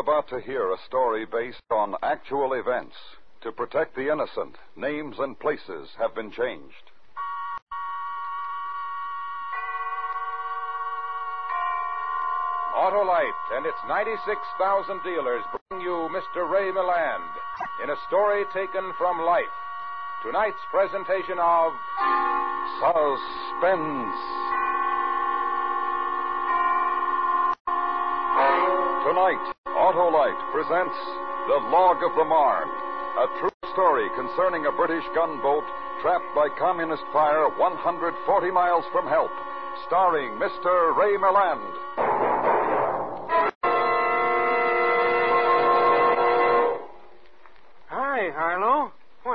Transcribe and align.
About 0.00 0.28
to 0.30 0.40
hear 0.40 0.72
a 0.72 0.78
story 0.88 1.26
based 1.26 1.60
on 1.70 1.94
actual 2.02 2.54
events. 2.54 2.96
To 3.42 3.52
protect 3.52 3.94
the 3.94 4.10
innocent, 4.10 4.56
names 4.74 5.16
and 5.18 5.38
places 5.38 5.90
have 5.98 6.14
been 6.14 6.30
changed. 6.32 6.88
Autolite 12.74 13.44
and 13.52 13.66
its 13.66 13.76
96,000 13.86 15.02
dealers 15.04 15.42
bring 15.68 15.82
you 15.82 16.08
Mr. 16.08 16.48
Ray 16.50 16.72
Milland 16.72 17.28
in 17.84 17.90
a 17.90 17.96
story 18.08 18.44
taken 18.54 18.94
from 18.96 19.20
life. 19.20 19.52
Tonight's 20.24 20.64
presentation 20.72 21.38
of 21.38 21.72
Suspense. 22.80 24.16
Tonight, 29.04 29.54
Autolite 29.90 30.38
presents 30.52 30.94
The 31.48 31.66
Log 31.66 31.98
of 32.06 32.14
the 32.14 32.22
Marne, 32.22 32.70
a 33.18 33.26
true 33.40 33.50
story 33.72 34.06
concerning 34.14 34.66
a 34.66 34.70
British 34.70 35.02
gunboat 35.16 35.64
trapped 36.00 36.30
by 36.32 36.46
communist 36.56 37.02
fire 37.12 37.48
140 37.58 38.50
miles 38.52 38.84
from 38.92 39.08
help, 39.08 39.32
starring 39.88 40.38
Mr. 40.38 40.94
Ray 40.94 41.18
Milland. 41.18 42.09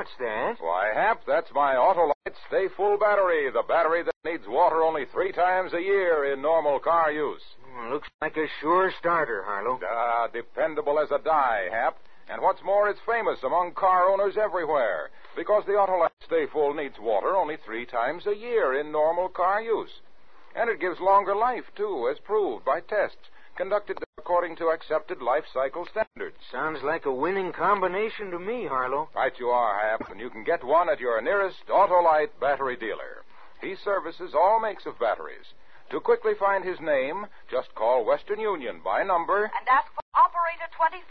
What's 0.06 0.18
that? 0.20 0.64
Why, 0.64 0.92
Hap, 0.94 1.26
that's 1.26 1.50
my 1.52 1.74
Autolite 1.74 2.36
Sta-Ful 2.46 2.96
battery, 2.96 3.50
the 3.50 3.64
battery 3.66 4.04
that 4.04 4.14
needs 4.24 4.46
water 4.46 4.84
only 4.84 5.04
three 5.06 5.32
times 5.32 5.72
a 5.72 5.82
year 5.82 6.32
in 6.32 6.40
normal 6.40 6.78
car 6.78 7.10
use. 7.10 7.42
Hmm, 7.66 7.90
looks 7.90 8.06
like 8.22 8.36
a 8.36 8.46
sure 8.60 8.92
starter, 9.00 9.42
Harlow. 9.42 9.80
Ah, 9.84 10.28
dependable 10.32 11.00
as 11.00 11.10
a 11.10 11.18
die, 11.18 11.66
Hap. 11.72 11.98
And 12.28 12.40
what's 12.40 12.62
more, 12.62 12.88
it's 12.88 13.00
famous 13.04 13.42
among 13.42 13.72
car 13.72 14.08
owners 14.08 14.36
everywhere 14.36 15.10
because 15.34 15.64
the 15.66 15.72
Autolite 15.72 16.10
Sta-Ful 16.24 16.74
needs 16.74 17.00
water 17.00 17.34
only 17.34 17.56
three 17.56 17.84
times 17.84 18.28
a 18.28 18.36
year 18.36 18.78
in 18.78 18.92
normal 18.92 19.28
car 19.28 19.60
use. 19.60 20.02
And 20.54 20.70
it 20.70 20.78
gives 20.78 21.00
longer 21.00 21.34
life, 21.34 21.66
too, 21.74 22.08
as 22.12 22.20
proved 22.20 22.64
by 22.64 22.78
tests 22.78 23.28
conducted 23.56 23.98
according 24.18 24.56
to 24.56 24.68
accepted 24.68 25.22
life 25.22 25.44
cycle 25.52 25.86
standards. 25.86 26.36
Sounds 26.52 26.82
like 26.82 27.06
a 27.06 27.12
winning 27.14 27.52
combination 27.52 28.30
to 28.30 28.38
me, 28.38 28.66
Harlow. 28.66 29.08
Right 29.14 29.32
you 29.38 29.48
are, 29.48 29.80
Hap, 29.80 30.10
and 30.10 30.20
you 30.20 30.30
can 30.30 30.44
get 30.44 30.64
one 30.64 30.90
at 30.90 31.00
your 31.00 31.20
nearest 31.22 31.64
Autolite 31.68 32.34
battery 32.40 32.76
dealer. 32.76 33.24
He 33.62 33.74
services 33.82 34.34
all 34.34 34.60
makes 34.60 34.84
of 34.84 34.98
batteries. 34.98 35.46
To 35.90 36.00
quickly 36.00 36.34
find 36.34 36.64
his 36.64 36.80
name, 36.80 37.26
just 37.48 37.72
call 37.74 38.04
Western 38.04 38.40
Union 38.40 38.80
by 38.84 39.04
number. 39.04 39.44
and 39.46 39.66
ask 39.70 39.86
for 39.94 40.02
operator 40.18 40.66
25. 40.76 41.06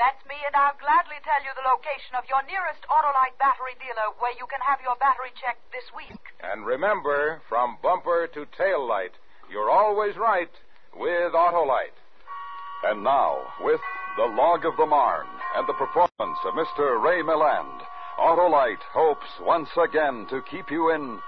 That's 0.00 0.24
me, 0.24 0.40
and 0.48 0.56
I'll 0.56 0.78
gladly 0.80 1.20
tell 1.20 1.44
you 1.44 1.52
the 1.52 1.68
location 1.68 2.16
of 2.16 2.24
your 2.32 2.40
nearest 2.48 2.80
Autolite 2.88 3.36
battery 3.36 3.76
dealer 3.76 4.16
where 4.18 4.32
you 4.40 4.48
can 4.48 4.64
have 4.64 4.80
your 4.80 4.96
battery 4.96 5.36
checked 5.36 5.68
this 5.70 5.84
week. 5.92 6.16
And 6.40 6.64
remember, 6.64 7.44
from 7.46 7.76
bumper 7.84 8.26
to 8.32 8.48
tail 8.56 8.80
light, 8.88 9.12
you're 9.52 9.68
always 9.68 10.16
right 10.16 10.50
with 10.98 11.32
Autolite. 11.32 11.96
And 12.84 13.04
now, 13.04 13.38
with 13.60 13.80
The 14.16 14.24
Log 14.24 14.64
of 14.64 14.76
the 14.76 14.86
Marne 14.86 15.26
and 15.56 15.66
the 15.68 15.74
performance 15.74 16.38
of 16.44 16.54
Mr. 16.54 17.02
Ray 17.02 17.22
Milland, 17.22 17.80
Autolite 18.18 18.82
hopes 18.92 19.28
once 19.40 19.68
again 19.76 20.26
to 20.30 20.42
keep 20.50 20.70
you 20.70 20.90
in 20.90 21.18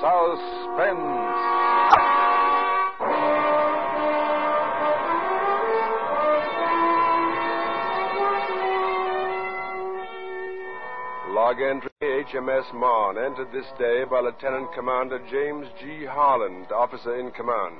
suspense. 0.00 1.34
Log 11.30 11.60
entry 11.60 11.90
HMS 12.02 12.72
Marne, 12.74 13.18
entered 13.18 13.52
this 13.52 13.66
day 13.78 14.04
by 14.10 14.20
Lieutenant 14.20 14.72
Commander 14.74 15.18
James 15.30 15.66
G. 15.80 16.04
Harland, 16.04 16.72
officer 16.72 17.18
in 17.18 17.30
command. 17.32 17.76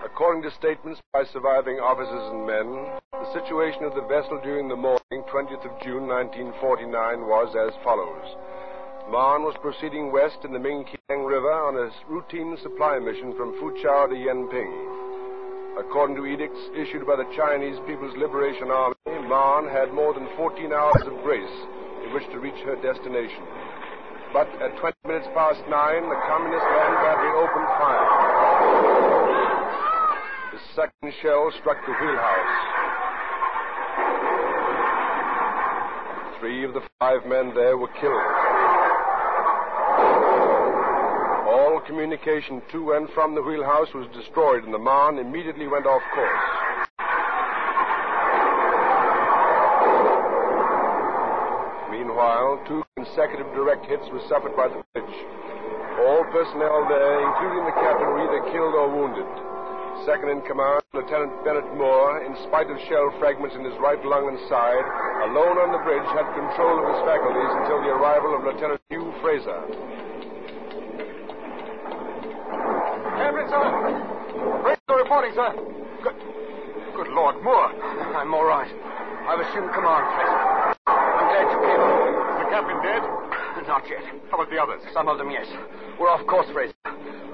According 0.00 0.42
to 0.48 0.50
statements 0.56 1.00
by 1.12 1.24
surviving 1.28 1.76
officers 1.76 2.32
and 2.32 2.48
men, 2.48 2.88
the 3.12 3.32
situation 3.36 3.84
of 3.84 3.92
the 3.92 4.08
vessel 4.08 4.40
during 4.42 4.66
the 4.66 4.76
morning, 4.76 5.20
20th 5.28 5.60
of 5.60 5.76
June 5.84 6.08
1949, 6.08 7.28
was 7.28 7.52
as 7.52 7.76
follows. 7.84 8.24
Marne 9.12 9.44
was 9.44 9.60
proceeding 9.60 10.08
west 10.10 10.40
in 10.44 10.56
the 10.56 10.58
Mingkiang 10.58 11.28
River 11.28 11.52
on 11.52 11.76
a 11.76 11.92
routine 12.08 12.56
supply 12.64 12.98
mission 12.98 13.36
from 13.36 13.52
Fuchao 13.60 14.08
to 14.08 14.16
Yenping. 14.16 14.72
According 15.76 16.16
to 16.16 16.24
edicts 16.24 16.64
issued 16.72 17.04
by 17.06 17.16
the 17.20 17.28
Chinese 17.36 17.76
People's 17.84 18.16
Liberation 18.16 18.72
Army, 18.72 19.28
Marne 19.28 19.68
had 19.68 19.92
more 19.92 20.14
than 20.16 20.32
14 20.32 20.72
hours 20.72 21.04
of 21.04 21.20
grace 21.20 21.56
in 22.08 22.14
which 22.16 22.24
to 22.32 22.40
reach 22.40 22.56
her 22.64 22.80
destination. 22.80 23.44
But 24.32 24.48
at 24.64 24.80
20 24.80 24.96
minutes 25.04 25.28
past 25.36 25.60
nine, 25.68 26.08
the 26.08 26.20
Communist 26.24 26.64
land 26.64 26.96
battery 27.04 27.32
opened 27.36 27.68
fire. 27.76 28.39
Second 30.76 31.12
shell 31.20 31.50
struck 31.58 31.84
the 31.84 31.92
wheelhouse. 31.92 32.56
Three 36.38 36.64
of 36.64 36.74
the 36.74 36.82
five 37.00 37.26
men 37.26 37.52
there 37.54 37.76
were 37.76 37.90
killed. 37.98 38.14
All 41.50 41.80
communication 41.86 42.62
to 42.70 42.92
and 42.92 43.10
from 43.10 43.34
the 43.34 43.42
wheelhouse 43.42 43.92
was 43.94 44.06
destroyed, 44.14 44.62
and 44.62 44.72
the 44.72 44.78
Marne 44.78 45.18
immediately 45.18 45.66
went 45.66 45.86
off 45.86 46.02
course. 46.14 46.46
Meanwhile, 51.90 52.62
two 52.68 52.84
consecutive 52.94 53.52
direct 53.54 53.86
hits 53.86 54.06
were 54.12 54.22
suffered 54.28 54.54
by 54.54 54.68
the 54.68 54.84
bridge. 54.94 55.16
All 56.06 56.22
personnel 56.30 56.86
there, 56.88 57.26
including 57.26 57.64
the 57.66 57.74
captain, 57.74 58.06
were 58.06 58.22
either 58.22 58.52
killed 58.52 58.74
or 58.74 58.88
wounded. 58.88 59.49
Second 60.06 60.30
in 60.30 60.40
command, 60.48 60.80
Lieutenant 60.94 61.44
Bennett 61.44 61.68
Moore, 61.76 62.24
in 62.24 62.32
spite 62.48 62.70
of 62.70 62.78
shell 62.88 63.12
fragments 63.20 63.54
in 63.54 63.64
his 63.64 63.76
right 63.78 64.00
lung 64.04 64.26
and 64.32 64.40
side, 64.48 64.86
alone 65.28 65.60
on 65.60 65.70
the 65.76 65.82
bridge, 65.84 66.06
had 66.16 66.24
control 66.32 66.80
of 66.80 66.88
his 66.88 67.00
faculties 67.04 67.52
until 67.62 67.84
the 67.84 67.92
arrival 67.92 68.32
of 68.34 68.40
Lieutenant 68.42 68.80
Hugh 68.88 69.12
Fraser. 69.20 69.60
Captain, 73.20 73.46
sir. 73.52 73.64
Fraser 74.64 74.96
reporting, 74.96 75.32
sir. 75.36 75.50
Good, 76.00 76.18
good 76.96 77.10
Lord, 77.12 77.36
Moore. 77.44 77.70
I'm 78.16 78.32
all 78.32 78.48
right. 78.48 78.72
I've 79.28 79.40
assumed 79.44 79.70
command, 79.76 80.04
Fraser. 80.16 80.40
I'm 80.88 81.26
glad 81.28 81.46
you 81.52 81.60
came. 81.60 81.82
Is 81.84 82.38
the 82.40 82.48
captain 82.48 82.78
dead? 82.82 83.04
Not 83.68 83.84
yet. 83.86 84.02
How 84.32 84.40
about 84.40 84.50
the 84.50 84.58
others? 84.58 84.82
Some 84.92 85.06
of 85.06 85.18
them, 85.18 85.30
yes. 85.30 85.46
We're 86.00 86.08
off 86.08 86.26
course, 86.26 86.48
Fraser. 86.50 86.74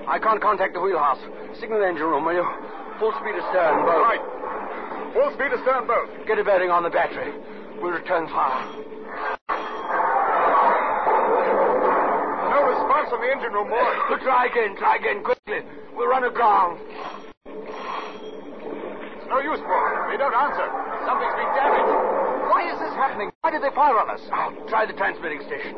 I 0.06 0.18
can't 0.22 0.40
contact 0.40 0.74
the 0.74 0.80
wheelhouse. 0.80 1.18
Signal 1.58 1.80
the 1.80 1.86
engine 1.86 2.06
room, 2.06 2.24
will 2.24 2.34
you? 2.34 2.46
Full 3.02 3.10
speed 3.18 3.34
astern, 3.34 3.82
both. 3.82 4.06
Right. 4.06 4.22
Full 5.12 5.34
speed 5.34 5.50
astern 5.50 5.86
both. 5.90 6.08
Get 6.26 6.38
a 6.38 6.44
bearing 6.44 6.70
on 6.70 6.82
the 6.86 6.90
battery. 6.90 7.34
We'll 7.82 7.90
return 7.90 8.30
fire. 8.30 8.62
No 12.54 12.58
response 12.70 13.10
from 13.10 13.20
the 13.20 13.30
engine 13.34 13.52
room, 13.52 13.68
Moore. 13.68 13.94
We'll 14.08 14.22
try 14.22 14.46
again, 14.46 14.76
try 14.78 14.96
again, 14.96 15.24
quickly. 15.26 15.66
We'll 15.94 16.06
run 16.06 16.22
aground. 16.22 16.78
It's 19.18 19.26
no 19.26 19.42
use, 19.42 19.58
Moore. 19.58 20.06
They 20.06 20.16
don't 20.16 20.34
answer. 20.38 20.70
Something's 21.02 21.34
been 21.34 21.52
damaged. 21.58 21.90
Why 22.46 22.70
is 22.70 22.78
this 22.78 22.94
happening? 22.94 23.34
Why 23.42 23.50
did 23.50 23.62
they 23.62 23.74
fire 23.74 23.98
on 23.98 24.08
us? 24.08 24.22
I'll 24.30 24.54
try 24.70 24.86
the 24.86 24.94
transmitting 24.94 25.42
station. 25.42 25.74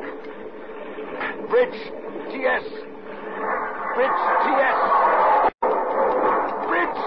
Bridge, 1.49 1.81
TS. 2.29 2.89
Bridge, 3.99 4.23
TS. 4.47 4.79
Bridge, 6.71 7.01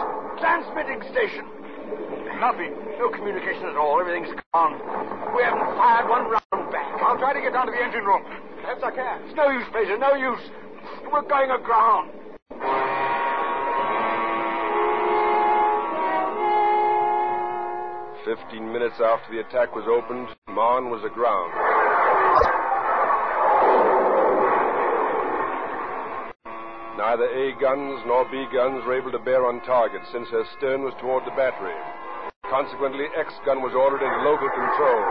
transmitting 0.43 0.99
station. 1.07 1.47
Nothing. 2.41 2.75
No 2.99 3.07
communication 3.07 3.63
at 3.63 3.77
all. 3.77 4.01
Everything's 4.01 4.35
gone. 4.53 4.73
We 5.33 5.41
haven't 5.41 5.71
fired 5.77 6.09
one 6.09 6.25
round 6.25 6.69
back. 6.69 7.01
I'll 7.01 7.17
try 7.17 7.31
to 7.31 7.39
get 7.39 7.53
down 7.53 7.67
to 7.67 7.71
the 7.71 7.81
engine 7.81 8.03
room. 8.03 8.25
Perhaps 8.59 8.83
I 8.83 8.91
can. 8.91 9.21
It's 9.23 9.35
no 9.38 9.47
use, 9.51 9.63
Fraser. 9.71 9.97
No 9.97 10.15
use. 10.15 10.41
We're 11.13 11.21
going 11.21 11.51
aground. 11.51 12.11
Fifteen 18.25 18.67
minutes 18.73 18.99
after 18.99 19.31
the 19.31 19.39
attack 19.39 19.73
was 19.73 19.88
opened, 19.88 20.27
Marne 20.49 20.89
was 20.89 21.05
aground. 21.05 21.70
Neither 27.11 27.27
A 27.27 27.51
guns 27.59 27.99
nor 28.07 28.23
B 28.31 28.39
guns 28.55 28.87
were 28.87 28.95
able 28.95 29.11
to 29.11 29.19
bear 29.19 29.43
on 29.43 29.59
target 29.67 29.99
since 30.15 30.31
her 30.31 30.47
stern 30.55 30.87
was 30.87 30.95
toward 31.03 31.27
the 31.27 31.35
battery. 31.35 31.75
Consequently, 32.47 33.03
X 33.19 33.35
gun 33.43 33.59
was 33.59 33.75
ordered 33.75 33.99
into 33.99 34.23
local 34.23 34.47
control. 34.47 35.01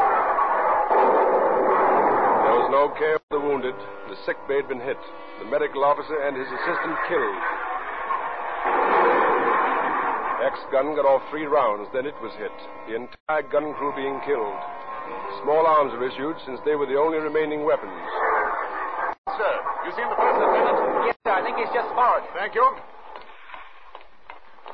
There 2.40 2.56
was 2.56 2.72
no 2.72 2.88
care 2.96 3.20
for 3.28 3.36
the 3.36 3.44
wounded. 3.44 3.76
The 4.08 4.16
sick 4.24 4.40
bay 4.48 4.64
had 4.64 4.68
been 4.72 4.80
hit. 4.80 4.96
The 5.44 5.52
medical 5.52 5.84
officer 5.84 6.16
and 6.24 6.40
his 6.40 6.48
assistant 6.48 6.96
killed. 7.04 7.42
X 10.40 10.56
gun 10.72 10.96
got 10.96 11.04
off 11.04 11.20
three 11.28 11.44
rounds, 11.44 11.84
then 11.92 12.08
it 12.08 12.16
was 12.24 12.32
hit. 12.40 12.56
The 12.88 12.96
entire 12.96 13.44
gun 13.44 13.76
crew 13.76 13.92
being 13.92 14.24
killed. 14.24 14.56
Small 15.44 15.68
arms 15.68 15.92
were 15.92 16.08
issued 16.08 16.40
since 16.48 16.64
they 16.64 16.80
were 16.80 16.88
the 16.88 16.96
only 16.96 17.20
remaining 17.20 17.68
weapons. 17.68 18.00
Sir, 19.90 19.98
you 19.98 20.06
seen 20.06 20.10
the 20.10 20.22
first 20.22 20.38
lieutenant? 20.38 21.06
Yes, 21.06 21.16
sir. 21.24 21.30
I 21.34 21.42
think 21.42 21.56
he's 21.58 21.74
just 21.74 21.88
forward. 21.94 22.22
Thank 22.34 22.54
you. 22.54 22.62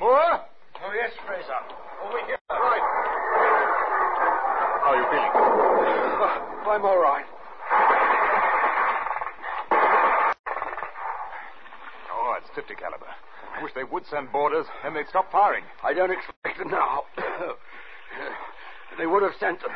Moore? 0.00 0.44
Oh, 0.84 0.92
yes, 0.92 1.12
Fraser. 1.24 1.60
Over 2.04 2.20
here. 2.26 2.36
Right. 2.50 2.84
How 4.84 4.92
are 4.92 4.96
you 5.00 5.06
feeling? 5.08 5.32
Oh, 5.32 6.68
I'm 6.76 6.84
all 6.84 7.00
right. 7.00 7.24
Oh, 12.12 12.36
it's 12.36 12.50
50 12.54 12.74
caliber. 12.74 13.08
I 13.56 13.62
wish 13.62 13.72
they 13.74 13.84
would 13.84 14.04
send 14.10 14.30
boarders, 14.32 14.66
then 14.82 14.92
they'd 14.92 15.08
stop 15.08 15.32
firing. 15.32 15.64
I 15.82 15.94
don't 15.94 16.10
expect 16.10 16.58
them 16.58 16.70
now. 16.70 17.04
they 18.98 19.06
would 19.06 19.22
have 19.22 19.32
sent 19.40 19.60
them. 19.60 19.72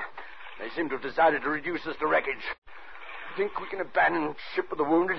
They 0.60 0.68
seem 0.76 0.90
to 0.90 0.96
have 0.96 1.02
decided 1.02 1.40
to 1.42 1.48
reduce 1.48 1.86
us 1.86 1.96
to 2.00 2.06
wreckage. 2.06 2.44
Think 3.40 3.58
we 3.58 3.68
can 3.68 3.80
abandon 3.80 4.36
ship 4.54 4.66
with 4.68 4.76
the 4.76 4.84
wounded? 4.84 5.16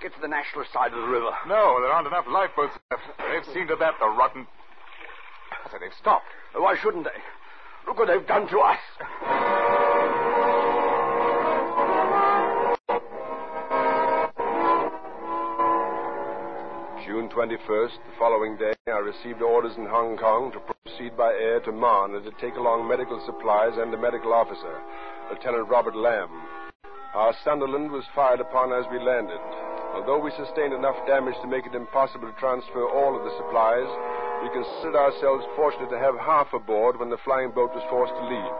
Get 0.00 0.14
to 0.14 0.20
the 0.20 0.28
national 0.28 0.66
side 0.72 0.92
of 0.92 1.00
the 1.02 1.08
river. 1.08 1.30
No, 1.48 1.80
there 1.82 1.90
aren't 1.90 2.06
enough 2.06 2.26
lifeboats 2.30 2.78
left. 2.92 3.02
They've 3.18 3.52
seen 3.52 3.66
to 3.66 3.74
that, 3.80 3.94
the 3.98 4.06
rotten. 4.06 4.46
I 5.50 5.68
said 5.68 5.80
they've 5.82 5.98
stopped. 5.98 6.26
Oh, 6.54 6.62
why 6.62 6.76
shouldn't 6.80 7.02
they? 7.02 7.18
Look 7.84 7.98
what 7.98 8.06
they've 8.06 8.24
done 8.24 8.46
to 8.46 8.60
us. 8.60 8.78
June 17.04 17.28
21st, 17.34 17.98
the 17.98 18.16
following 18.16 18.56
day, 18.58 18.74
I 18.86 18.98
received 18.98 19.42
orders 19.42 19.76
in 19.76 19.86
Hong 19.86 20.16
Kong 20.16 20.52
to 20.52 20.60
proceed 20.60 21.16
by 21.16 21.32
air 21.32 21.58
to 21.66 21.72
Marne 21.72 22.14
and 22.14 22.22
to 22.26 22.30
take 22.40 22.54
along 22.54 22.86
medical 22.86 23.20
supplies 23.26 23.72
and 23.76 23.92
a 23.92 23.98
medical 23.98 24.32
officer, 24.32 24.80
Lieutenant 25.32 25.68
Robert 25.68 25.96
Lamb. 25.96 26.30
Our 27.16 27.32
Sunderland 27.48 27.90
was 27.90 28.04
fired 28.14 28.44
upon 28.44 28.76
as 28.76 28.84
we 28.92 29.00
landed. 29.00 29.40
Although 29.96 30.20
we 30.20 30.30
sustained 30.36 30.76
enough 30.76 31.00
damage 31.08 31.32
to 31.40 31.48
make 31.48 31.64
it 31.64 31.74
impossible 31.74 32.28
to 32.28 32.36
transfer 32.36 32.84
all 32.84 33.16
of 33.16 33.24
the 33.24 33.32
supplies, 33.40 33.88
we 34.44 34.52
considered 34.52 35.00
ourselves 35.00 35.48
fortunate 35.56 35.88
to 35.88 35.98
have 35.98 36.12
half 36.20 36.52
aboard 36.52 37.00
when 37.00 37.08
the 37.08 37.16
flying 37.24 37.56
boat 37.56 37.72
was 37.72 37.80
forced 37.88 38.12
to 38.12 38.28
leave. 38.28 38.54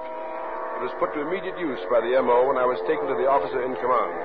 It 0.81 0.89
was 0.89 0.97
put 0.97 1.13
to 1.13 1.21
immediate 1.21 1.61
use 1.61 1.85
by 1.93 2.01
the 2.01 2.17
MO 2.25 2.49
when 2.49 2.57
I 2.57 2.65
was 2.65 2.81
taken 2.89 3.05
to 3.05 3.17
the 3.21 3.29
officer 3.29 3.61
in 3.61 3.77
command. 3.77 4.25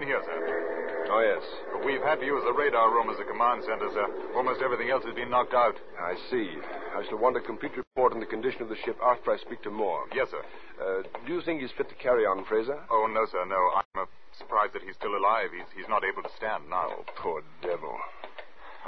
Here, 0.00 0.22
sir. 0.24 0.71
Oh, 1.12 1.20
yes. 1.20 1.44
But 1.70 1.84
We've 1.84 2.00
had 2.00 2.20
to 2.20 2.26
use 2.26 2.40
the 2.48 2.56
radar 2.56 2.88
room 2.88 3.12
as 3.12 3.20
a 3.20 3.28
command 3.28 3.60
center, 3.68 3.84
sir. 3.92 4.08
Almost 4.34 4.62
everything 4.64 4.88
else 4.88 5.04
has 5.04 5.14
been 5.14 5.28
knocked 5.28 5.52
out. 5.52 5.76
I 6.00 6.16
see. 6.30 6.56
I 6.96 7.04
shall 7.04 7.18
want 7.18 7.36
a 7.36 7.40
complete 7.40 7.76
report 7.76 8.14
on 8.14 8.20
the 8.20 8.24
condition 8.24 8.62
of 8.62 8.70
the 8.70 8.80
ship 8.80 8.96
after 9.04 9.30
I 9.30 9.36
speak 9.36 9.60
to 9.64 9.70
Moore. 9.70 10.08
Yes, 10.14 10.28
sir. 10.32 10.40
Uh, 10.80 11.02
do 11.26 11.34
you 11.34 11.42
think 11.42 11.60
he's 11.60 11.70
fit 11.76 11.90
to 11.90 11.94
carry 11.96 12.24
on, 12.24 12.46
Fraser? 12.46 12.80
Oh, 12.90 13.04
no, 13.12 13.26
sir, 13.28 13.44
no. 13.44 13.60
I'm 13.76 14.02
uh, 14.02 14.06
surprised 14.38 14.72
that 14.72 14.80
he's 14.82 14.96
still 14.96 15.12
alive. 15.12 15.52
He's, 15.52 15.68
he's 15.76 15.88
not 15.88 16.00
able 16.02 16.22
to 16.22 16.32
stand 16.40 16.64
now. 16.70 16.88
Oh, 16.88 17.04
poor 17.20 17.42
devil. 17.60 17.92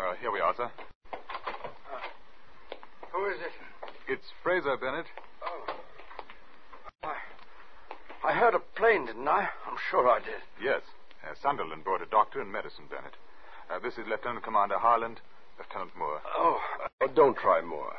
Uh, 0.01 0.15
here 0.17 0.33
we 0.33 0.41
are, 0.41 0.55
sir. 0.57 0.71
Who 3.13 3.27
is 3.27 3.37
it? 3.37 3.53
It's 4.09 4.33
Fraser, 4.43 4.79
Bennett. 4.79 5.07
Oh. 5.45 5.77
I, 7.05 7.17
I 8.25 8.33
heard 8.33 8.55
a 8.55 8.61
plane, 8.81 9.05
didn't 9.05 9.29
I? 9.29 9.49
I'm 9.69 9.77
sure 9.91 10.09
I 10.09 10.21
did. 10.21 10.41
Yes. 10.63 10.81
Uh, 11.25 11.33
Sunderland 11.43 11.85
brought 11.85 12.03
a 12.03 12.07
doctor 12.07 12.41
and 12.41 12.53
medicine, 12.53 12.85
Bennett. 12.91 13.15
Uh, 13.71 13.79
this 13.79 13.95
is 13.95 14.05
Lieutenant 14.09 14.45
Commander 14.45 14.79
Harland, 14.79 15.21
Lieutenant 15.59 15.97
Moore. 15.97 16.21
Oh. 16.37 16.61
Oh, 17.01 17.09
don't 17.15 17.37
try 17.37 17.63
Moore. 17.63 17.95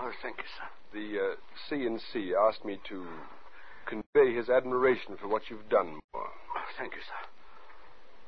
Oh, 0.00 0.10
thank 0.22 0.38
you, 0.38 0.48
sir. 0.56 0.68
The 0.96 1.20
uh, 1.20 1.34
C-in-C 1.68 2.32
asked 2.34 2.64
me 2.64 2.78
to 2.88 3.04
convey 3.84 4.34
his 4.34 4.48
admiration 4.48 5.18
for 5.20 5.28
what 5.28 5.50
you've 5.50 5.68
done, 5.68 6.00
Moore. 6.14 6.32
Oh, 6.56 6.70
thank 6.78 6.94
you, 6.94 7.02
sir. 7.02 7.28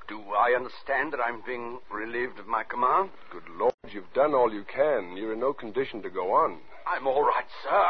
Do 0.09 0.21
I 0.37 0.53
understand 0.55 1.15
that 1.15 1.21
I'm 1.25 1.41
being 1.47 1.79
relieved 1.91 2.39
of 2.39 2.47
my 2.47 2.65
command? 2.65 3.11
Good 3.31 3.49
Lord, 3.57 3.73
you've 3.89 4.13
done 4.13 4.35
all 4.35 4.53
you 4.53 4.65
can. 4.65 5.17
You're 5.17 5.33
in 5.33 5.41
no 5.41 5.55
condition 5.55 6.03
to 6.03 6.11
go 6.11 6.33
on. 6.33 6.59
I'm 6.87 7.07
all 7.07 7.23
right, 7.23 7.47
sir. 7.63 7.85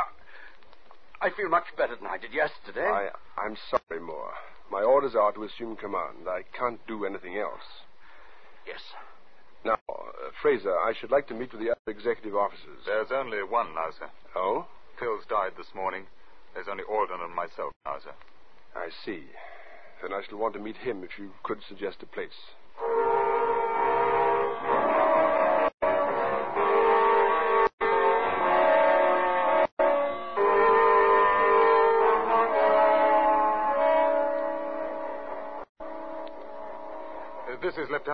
I 1.20 1.30
feel 1.30 1.48
much 1.48 1.66
better 1.76 1.96
than 1.96 2.06
I 2.06 2.18
did 2.18 2.32
yesterday. 2.32 2.86
I, 2.86 3.08
I'm 3.36 3.56
sorry, 3.70 4.00
Moore. 4.00 4.34
My 4.72 4.80
orders 4.80 5.14
are 5.14 5.32
to 5.32 5.44
assume 5.44 5.76
command. 5.76 6.24
I 6.26 6.44
can't 6.56 6.80
do 6.88 7.04
anything 7.04 7.36
else. 7.36 7.84
Yes, 8.66 8.80
sir. 8.90 9.68
Now, 9.68 9.78
uh, 9.86 10.32
Fraser, 10.40 10.72
I 10.72 10.94
should 10.98 11.10
like 11.10 11.28
to 11.28 11.34
meet 11.34 11.52
with 11.52 11.60
the 11.60 11.72
other 11.72 11.92
executive 11.92 12.34
officers. 12.34 12.80
There's 12.86 13.12
only 13.12 13.42
one 13.42 13.74
now, 13.74 13.90
sir. 13.98 14.08
Oh? 14.34 14.66
Phil's 14.98 15.26
died 15.28 15.52
this 15.58 15.74
morning. 15.74 16.04
There's 16.54 16.68
only 16.70 16.84
Alden 16.88 17.20
and 17.20 17.34
myself 17.34 17.72
now, 17.84 17.98
sir. 18.02 18.14
I 18.74 18.88
see. 19.04 19.24
Then 20.00 20.14
I 20.14 20.22
shall 20.26 20.38
want 20.38 20.54
to 20.54 20.60
meet 20.60 20.76
him 20.76 21.04
if 21.04 21.18
you 21.18 21.32
could 21.42 21.60
suggest 21.68 21.98
a 22.02 22.06
place. 22.06 22.40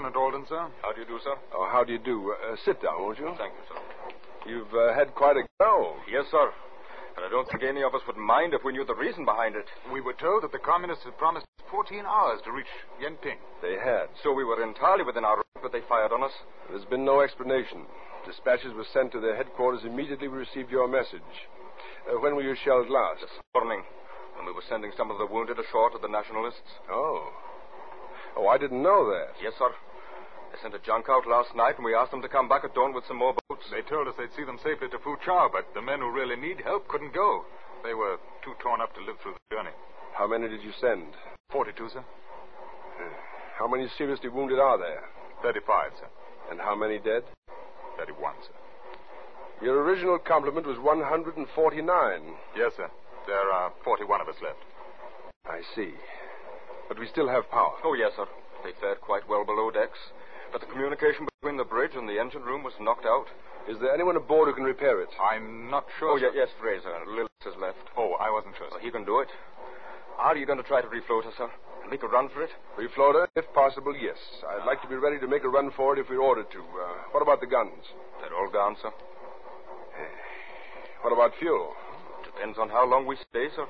Lieutenant 0.09 0.25
Alden, 0.25 0.47
sir. 0.49 0.65
How 0.81 0.93
do 0.93 1.01
you 1.05 1.07
do, 1.07 1.21
sir? 1.23 1.37
Oh, 1.53 1.69
how 1.71 1.85
do 1.85 1.93
you 1.93 1.99
do? 1.99 2.33
Uh, 2.33 2.57
sit 2.65 2.81
down, 2.81 2.97
won't 2.97 3.19
you? 3.19 3.29
Thank 3.37 3.53
you, 3.53 3.65
sir. 3.69 3.77
You've 4.49 4.73
uh, 4.73 4.97
had 4.97 5.13
quite 5.15 5.37
a 5.37 5.45
go. 5.61 5.97
Yes, 6.09 6.25
sir. 6.31 6.49
And 7.17 7.27
I 7.27 7.29
don't 7.29 7.45
think 7.51 7.61
any 7.63 7.83
of 7.85 7.93
us 7.95 8.01
would 8.07 8.17
mind 8.17 8.55
if 8.55 8.65
we 8.65 8.73
knew 8.73 8.87
the 8.89 8.95
reason 8.97 9.27
behind 9.27 9.55
it. 9.55 9.69
We 9.93 10.01
were 10.01 10.17
told 10.17 10.45
that 10.45 10.53
the 10.53 10.65
communists 10.65 11.05
had 11.05 11.19
promised 11.19 11.45
14 11.71 12.09
hours 12.09 12.41
to 12.45 12.53
reach 12.53 12.73
Yenping. 12.97 13.37
They 13.61 13.77
had. 13.77 14.09
So 14.25 14.33
we 14.33 14.49
were 14.49 14.57
entirely 14.65 15.05
within 15.05 15.29
our 15.29 15.45
range, 15.45 15.61
but 15.61 15.73
they 15.77 15.85
fired 15.85 16.13
on 16.13 16.25
us. 16.25 16.33
There's 16.71 16.89
been 16.89 17.05
no 17.05 17.21
explanation. 17.21 17.85
Dispatches 18.25 18.73
were 18.73 18.89
sent 18.95 19.13
to 19.13 19.21
their 19.21 19.37
headquarters 19.37 19.85
immediately 19.85 20.29
we 20.29 20.39
received 20.39 20.73
your 20.73 20.89
message. 20.89 21.29
Uh, 22.09 22.17
when 22.17 22.33
were 22.33 22.49
you 22.49 22.57
shelled 22.65 22.89
last? 22.89 23.21
This 23.21 23.37
morning, 23.53 23.85
when 24.41 24.47
we 24.47 24.57
were 24.57 24.65
sending 24.73 24.93
some 24.97 25.11
of 25.11 25.19
the 25.19 25.29
wounded 25.29 25.59
ashore 25.61 25.91
to 25.91 26.01
the 26.01 26.09
nationalists. 26.09 26.81
Oh. 26.89 27.29
Oh, 28.39 28.49
I 28.49 28.57
didn't 28.57 28.83
know 28.83 29.05
that. 29.13 29.37
Yes, 29.43 29.53
sir. 29.59 29.69
They 30.59 30.71
sent 30.71 30.75
a 30.75 30.85
junk 30.85 31.07
out 31.09 31.27
last 31.27 31.55
night, 31.55 31.77
and 31.77 31.85
we 31.85 31.95
asked 31.95 32.11
them 32.11 32.23
to 32.23 32.29
come 32.29 32.49
back 32.49 32.65
at 32.65 32.75
dawn 32.75 32.93
with 32.93 33.07
some 33.07 33.19
more 33.19 33.35
boats. 33.49 33.63
They 33.71 33.83
told 33.83 34.09
us 34.09 34.15
they'd 34.19 34.35
see 34.35 34.43
them 34.43 34.59
safely 34.59 34.89
to 34.89 34.99
Fu 34.99 35.15
Foochow, 35.15 35.53
but 35.53 35.73
the 35.73 35.83
men 35.83 36.01
who 36.01 36.11
really 36.11 36.35
need 36.35 36.61
help 36.65 36.89
couldn't 36.89 37.15
go. 37.15 37.45
They 37.85 37.95
were 37.95 38.19
too 38.43 38.55
torn 38.59 38.81
up 38.81 38.93
to 38.95 39.01
live 39.01 39.15
through 39.23 39.35
the 39.39 39.55
journey. 39.55 39.71
How 40.15 40.27
many 40.27 40.49
did 40.49 40.63
you 40.63 40.73
send? 40.81 41.15
42, 41.53 41.91
sir. 41.91 42.01
Eh, 42.01 43.15
how 43.57 43.69
many 43.69 43.87
seriously 43.97 44.29
wounded 44.29 44.59
are 44.59 44.79
there? 44.79 45.05
35, 45.43 45.93
sir. 46.01 46.09
And 46.51 46.59
how 46.59 46.75
many 46.75 46.99
dead? 46.99 47.23
31, 47.97 48.35
sir. 48.43 49.65
Your 49.65 49.83
original 49.85 50.19
complement 50.19 50.67
was 50.67 50.79
149. 50.79 52.35
Yes, 52.57 52.73
sir. 52.77 52.91
There 53.29 53.53
are 53.53 53.73
41 53.85 54.23
of 54.23 54.29
us 54.29 54.43
left. 54.43 54.59
I 55.47 55.61
see. 55.77 55.95
But 56.89 56.99
we 56.99 57.07
still 57.07 57.29
have 57.29 57.49
power. 57.51 57.75
Oh, 57.85 57.95
yes, 57.95 58.11
sir. 58.17 58.27
They 58.65 58.73
fared 58.81 59.01
quite 59.01 59.29
well 59.29 59.45
below 59.45 59.71
decks. 59.71 59.99
But 60.53 60.61
the 60.63 60.67
communication 60.73 61.27
between 61.39 61.57
the 61.57 61.65
bridge 61.65 61.93
and 61.95 62.09
the 62.09 62.19
engine 62.19 62.43
room 62.43 62.63
was 62.63 62.73
knocked 62.81 63.05
out. 63.05 63.27
Is 63.69 63.77
there 63.81 63.93
anyone 63.93 64.17
aboard 64.17 64.49
who 64.49 64.55
can 64.55 64.65
repair 64.65 65.01
it? 65.03 65.11
I'm 65.21 65.69
not 65.71 65.85
sure. 65.99 66.17
Oh, 66.17 66.19
sir. 66.19 66.33
yes, 66.35 66.49
Fraser. 66.61 66.89
Lillis 67.07 67.29
is 67.47 67.55
left. 67.61 67.85
Oh, 67.97 68.15
I 68.19 68.31
wasn't 68.31 68.57
sure, 68.57 68.67
Well, 68.71 68.81
sir. 68.81 68.85
he 68.85 68.91
can 68.91 69.05
do 69.05 69.21
it. 69.21 69.29
Are 70.19 70.37
you 70.37 70.47
going 70.47 70.59
to 70.59 70.65
try 70.65 70.81
to 70.81 70.89
refloat 70.89 71.25
her, 71.25 71.33
sir? 71.37 71.51
Make 71.91 72.03
a 72.03 72.09
run 72.09 72.29
for 72.33 72.43
it? 72.43 72.51
Refloater, 72.81 73.29
if 73.37 73.45
possible, 73.55 73.95
yes. 73.97 74.17
I'd 74.49 74.67
like 74.67 74.81
to 74.83 74.89
be 74.89 74.97
ready 74.97 75.19
to 75.21 75.29
make 75.29 75.45
a 75.45 75.49
run 75.49 75.71
for 75.77 75.97
it 75.97 76.01
if 76.01 76.09
we're 76.11 76.21
ordered 76.21 76.51
to. 76.53 76.59
Uh, 76.61 77.13
what 77.13 77.23
about 77.23 77.41
the 77.41 77.47
guns? 77.47 77.85
They're 78.21 78.35
all 78.37 78.51
gone, 78.51 78.77
sir. 78.83 78.91
What 81.03 81.13
about 81.13 81.33
fuel? 81.39 81.73
Depends 82.25 82.59
on 82.59 82.69
how 82.69 82.87
long 82.89 83.07
we 83.07 83.17
stay, 83.31 83.47
sir. 83.55 83.67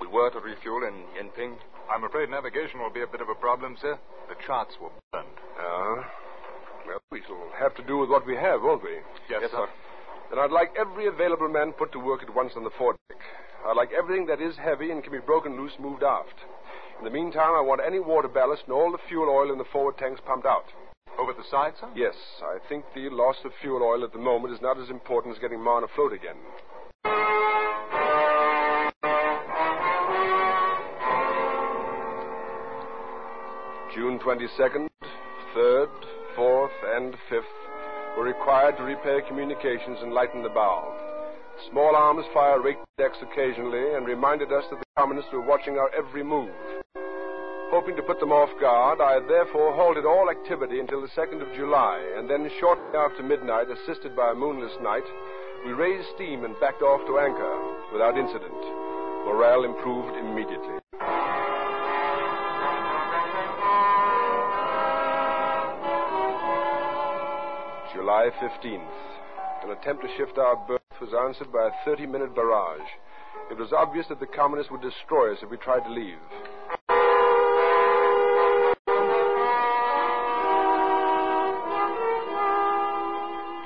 We 0.00 0.06
were 0.06 0.30
to 0.30 0.40
refuel 0.40 0.82
in 0.84 0.94
Yenping. 1.16 1.56
I'm 1.92 2.04
afraid 2.04 2.30
navigation 2.30 2.80
will 2.80 2.90
be 2.92 3.02
a 3.02 3.06
bit 3.06 3.20
of 3.20 3.28
a 3.28 3.34
problem, 3.34 3.76
sir. 3.80 3.98
The 4.28 4.34
charts 4.46 4.74
were 4.80 4.90
burned. 5.12 5.26
Uh-huh. 5.58 6.02
Well, 6.86 7.00
we 7.10 7.22
shall 7.26 7.38
have 7.58 7.74
to 7.76 7.82
do 7.84 7.98
with 7.98 8.10
what 8.10 8.26
we 8.26 8.36
have, 8.36 8.62
won't 8.62 8.82
we? 8.82 8.96
Yes, 9.30 9.40
Yes, 9.42 9.50
sir. 9.50 9.66
sir. 9.66 9.68
Then 10.30 10.38
I'd 10.40 10.50
like 10.50 10.74
every 10.78 11.06
available 11.06 11.48
man 11.48 11.72
put 11.72 11.92
to 11.92 11.98
work 12.00 12.22
at 12.22 12.34
once 12.34 12.52
on 12.56 12.64
the 12.64 12.70
foredeck. 12.78 13.20
I'd 13.66 13.76
like 13.76 13.90
everything 13.96 14.26
that 14.26 14.40
is 14.40 14.56
heavy 14.56 14.90
and 14.90 15.02
can 15.02 15.12
be 15.12 15.18
broken 15.18 15.56
loose 15.56 15.72
moved 15.78 16.02
aft. 16.02 16.34
In 16.98 17.04
the 17.04 17.10
meantime, 17.10 17.54
I 17.54 17.60
want 17.60 17.80
any 17.84 18.00
water 18.00 18.28
ballast 18.28 18.62
and 18.64 18.72
all 18.72 18.90
the 18.90 18.98
fuel 19.08 19.28
oil 19.30 19.52
in 19.52 19.58
the 19.58 19.64
forward 19.72 19.98
tanks 19.98 20.20
pumped 20.26 20.46
out. 20.46 20.64
Over 21.18 21.32
the 21.32 21.44
side, 21.50 21.74
sir? 21.80 21.88
Yes, 21.94 22.14
I 22.42 22.58
think 22.68 22.84
the 22.94 23.08
loss 23.10 23.36
of 23.44 23.52
fuel 23.62 23.82
oil 23.82 24.04
at 24.04 24.12
the 24.12 24.18
moment 24.18 24.52
is 24.54 24.60
not 24.60 24.78
as 24.78 24.90
important 24.90 25.34
as 25.34 25.40
getting 25.40 25.62
Marne 25.62 25.84
afloat 25.84 26.12
again. 26.12 26.36
June 33.96 34.18
22nd, 34.18 34.88
3rd, 35.56 35.88
4th, 36.36 36.96
and 36.98 37.16
5th 37.32 38.18
were 38.18 38.24
required 38.24 38.76
to 38.76 38.82
repair 38.82 39.22
communications 39.22 39.96
and 40.02 40.12
lighten 40.12 40.42
the 40.42 40.50
bow. 40.50 40.92
Small 41.70 41.96
arms 41.96 42.26
fire 42.34 42.60
raked 42.60 42.84
decks 42.98 43.16
occasionally 43.22 43.94
and 43.94 44.04
reminded 44.04 44.52
us 44.52 44.64
that 44.68 44.80
the 44.80 44.92
communists 44.98 45.32
were 45.32 45.40
watching 45.40 45.78
our 45.78 45.88
every 45.96 46.22
move. 46.22 46.52
Hoping 47.72 47.96
to 47.96 48.02
put 48.02 48.20
them 48.20 48.32
off 48.32 48.52
guard, 48.60 49.00
I 49.00 49.18
therefore 49.26 49.72
halted 49.72 50.04
all 50.04 50.28
activity 50.28 50.78
until 50.78 51.00
the 51.00 51.08
2nd 51.16 51.40
of 51.40 51.56
July, 51.56 51.96
and 52.18 52.28
then 52.28 52.50
shortly 52.60 52.84
after 52.94 53.22
midnight, 53.22 53.68
assisted 53.70 54.14
by 54.14 54.32
a 54.32 54.34
moonless 54.34 54.76
night, 54.82 55.08
we 55.64 55.72
raised 55.72 56.06
steam 56.14 56.44
and 56.44 56.60
backed 56.60 56.82
off 56.82 57.00
to 57.06 57.18
anchor 57.18 57.56
without 57.94 58.18
incident. 58.18 58.60
Morale 59.24 59.64
improved 59.64 60.14
immediately. 60.20 60.84
July 67.96 68.28
15th. 68.42 69.64
An 69.64 69.70
attempt 69.70 70.02
to 70.02 70.08
shift 70.18 70.36
our 70.36 70.54
berth 70.68 71.00
was 71.00 71.14
answered 71.14 71.50
by 71.50 71.68
a 71.68 71.84
30 71.86 72.04
minute 72.04 72.34
barrage. 72.34 72.86
It 73.50 73.56
was 73.56 73.72
obvious 73.72 74.04
that 74.10 74.20
the 74.20 74.26
communists 74.26 74.70
would 74.70 74.82
destroy 74.82 75.32
us 75.32 75.38
if 75.42 75.48
we 75.48 75.56
tried 75.56 75.80
to 75.80 75.90
leave. 75.90 76.20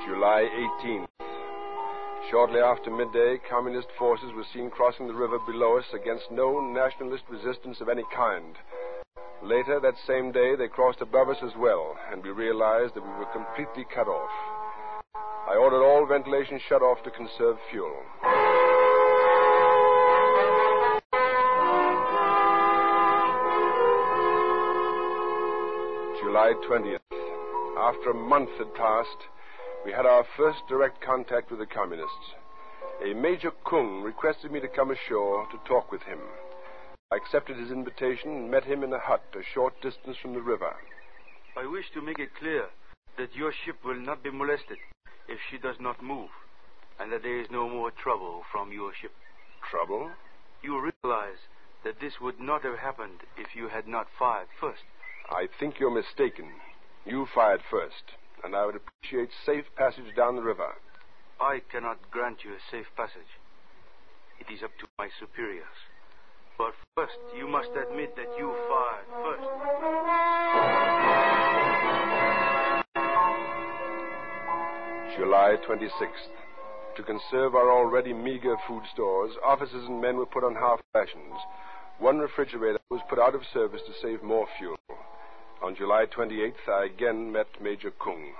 July 0.07 0.47
18th. 0.81 1.09
Shortly 2.31 2.61
after 2.61 2.93
midday, 2.93 3.39
communist 3.51 3.89
forces 3.99 4.31
were 4.37 4.47
seen 4.55 4.71
crossing 4.71 5.09
the 5.09 5.15
river 5.15 5.39
below 5.45 5.77
us 5.77 5.87
against 5.93 6.31
no 6.31 6.61
nationalist 6.61 7.25
resistance 7.29 7.81
of 7.81 7.89
any 7.89 8.05
kind. 8.15 8.55
Later 9.43 9.81
that 9.81 9.95
same 10.07 10.33
day, 10.33 10.55
they 10.55 10.69
crossed 10.69 11.01
above 11.01 11.31
us 11.31 11.39
as 11.43 11.53
well, 11.57 11.97
and 12.13 12.23
we 12.23 12.31
realized 12.31 12.95
that 12.95 13.03
we 13.03 13.09
were 13.09 13.33
completely 13.33 13.87
cut 13.95 14.07
off. 14.07 14.31
I 15.49 15.57
ordered 15.57 15.83
all 15.83 16.07
ventilation 16.07 16.61
shut 16.69 16.83
off 16.83 17.03
to 17.05 17.11
conserve 17.11 17.57
fuel. 17.71 17.97
July 26.23 26.53
20th. 26.69 26.99
After 27.79 28.11
a 28.11 28.15
month 28.15 28.51
had 28.59 28.75
passed, 28.75 29.09
we 29.87 29.91
had 29.91 30.05
our 30.05 30.25
first 30.37 30.59
direct 30.69 31.01
contact 31.01 31.51
with 31.51 31.61
the 31.61 31.67
communists. 31.67 32.35
A 33.03 33.15
Major 33.15 33.53
Kung 33.65 34.03
requested 34.03 34.53
me 34.53 34.61
to 34.61 34.69
come 34.69 34.91
ashore 34.91 35.47
to 35.51 35.59
talk 35.67 35.91
with 35.91 36.03
him. 36.03 36.21
I 37.13 37.17
accepted 37.17 37.57
his 37.57 37.73
invitation 37.73 38.31
and 38.31 38.51
met 38.53 38.63
him 38.63 38.85
in 38.85 38.93
a 38.93 39.01
hut 39.01 39.25
a 39.35 39.43
short 39.53 39.75
distance 39.83 40.17
from 40.23 40.33
the 40.33 40.41
river. 40.41 40.77
I 41.57 41.67
wish 41.67 41.91
to 41.95 42.01
make 42.01 42.21
it 42.21 42.37
clear 42.39 42.67
that 43.19 43.35
your 43.35 43.53
ship 43.53 43.85
will 43.85 43.99
not 43.99 44.23
be 44.23 44.31
molested 44.31 44.79
if 45.27 45.41
she 45.51 45.59
does 45.59 45.75
not 45.81 46.05
move, 46.05 46.31
and 47.01 47.11
that 47.11 47.25
there 47.25 47.41
is 47.41 47.51
no 47.51 47.69
more 47.69 47.91
trouble 47.91 48.45
from 48.53 48.71
your 48.71 48.93
ship. 48.95 49.11
Trouble? 49.69 50.13
You 50.63 50.79
realize 50.79 51.43
that 51.83 51.99
this 52.01 52.21
would 52.21 52.39
not 52.39 52.63
have 52.63 52.79
happened 52.79 53.27
if 53.37 53.57
you 53.57 53.67
had 53.67 53.89
not 53.89 54.07
fired 54.17 54.47
first. 54.61 54.83
I 55.29 55.49
think 55.59 55.81
you're 55.81 55.91
mistaken. 55.91 56.47
You 57.05 57.27
fired 57.35 57.63
first, 57.69 58.15
and 58.45 58.55
I 58.55 58.67
would 58.67 58.77
appreciate 58.77 59.31
safe 59.45 59.67
passage 59.75 60.15
down 60.17 60.37
the 60.37 60.43
river. 60.43 60.77
I 61.41 61.59
cannot 61.73 62.09
grant 62.13 62.45
you 62.45 62.53
a 62.53 62.63
safe 62.71 62.87
passage. 62.97 63.35
It 64.39 64.47
is 64.53 64.63
up 64.63 64.79
to 64.79 64.87
my 64.97 65.09
superiors. 65.19 65.90
But 66.61 66.75
first, 66.95 67.17
you 67.35 67.49
must 67.49 67.71
admit 67.71 68.15
that 68.17 68.29
you 68.37 68.53
fired 68.69 69.09
first. 69.25 69.49
July 75.17 75.57
26th. 75.67 76.37
To 76.99 77.03
conserve 77.03 77.55
our 77.55 77.73
already 77.73 78.13
meager 78.13 78.57
food 78.69 78.83
stores, 78.93 79.33
officers 79.43 79.87
and 79.89 80.03
men 80.03 80.19
were 80.19 80.27
put 80.27 80.45
on 80.45 80.55
half 80.55 80.81
rations. 80.95 81.33
One 81.99 82.19
refrigerator 82.19 82.79
was 82.91 83.01
put 83.09 83.19
out 83.19 83.35
of 83.35 83.41
service 83.55 83.81
to 83.87 83.95
save 84.03 84.23
more 84.23 84.47
fuel. 84.59 84.77
On 85.63 85.75
July 85.75 86.05
28th, 86.15 86.69
I 86.69 86.85
again 86.85 87.33
met 87.33 87.47
Major 87.63 87.91
Kung. 87.93 88.35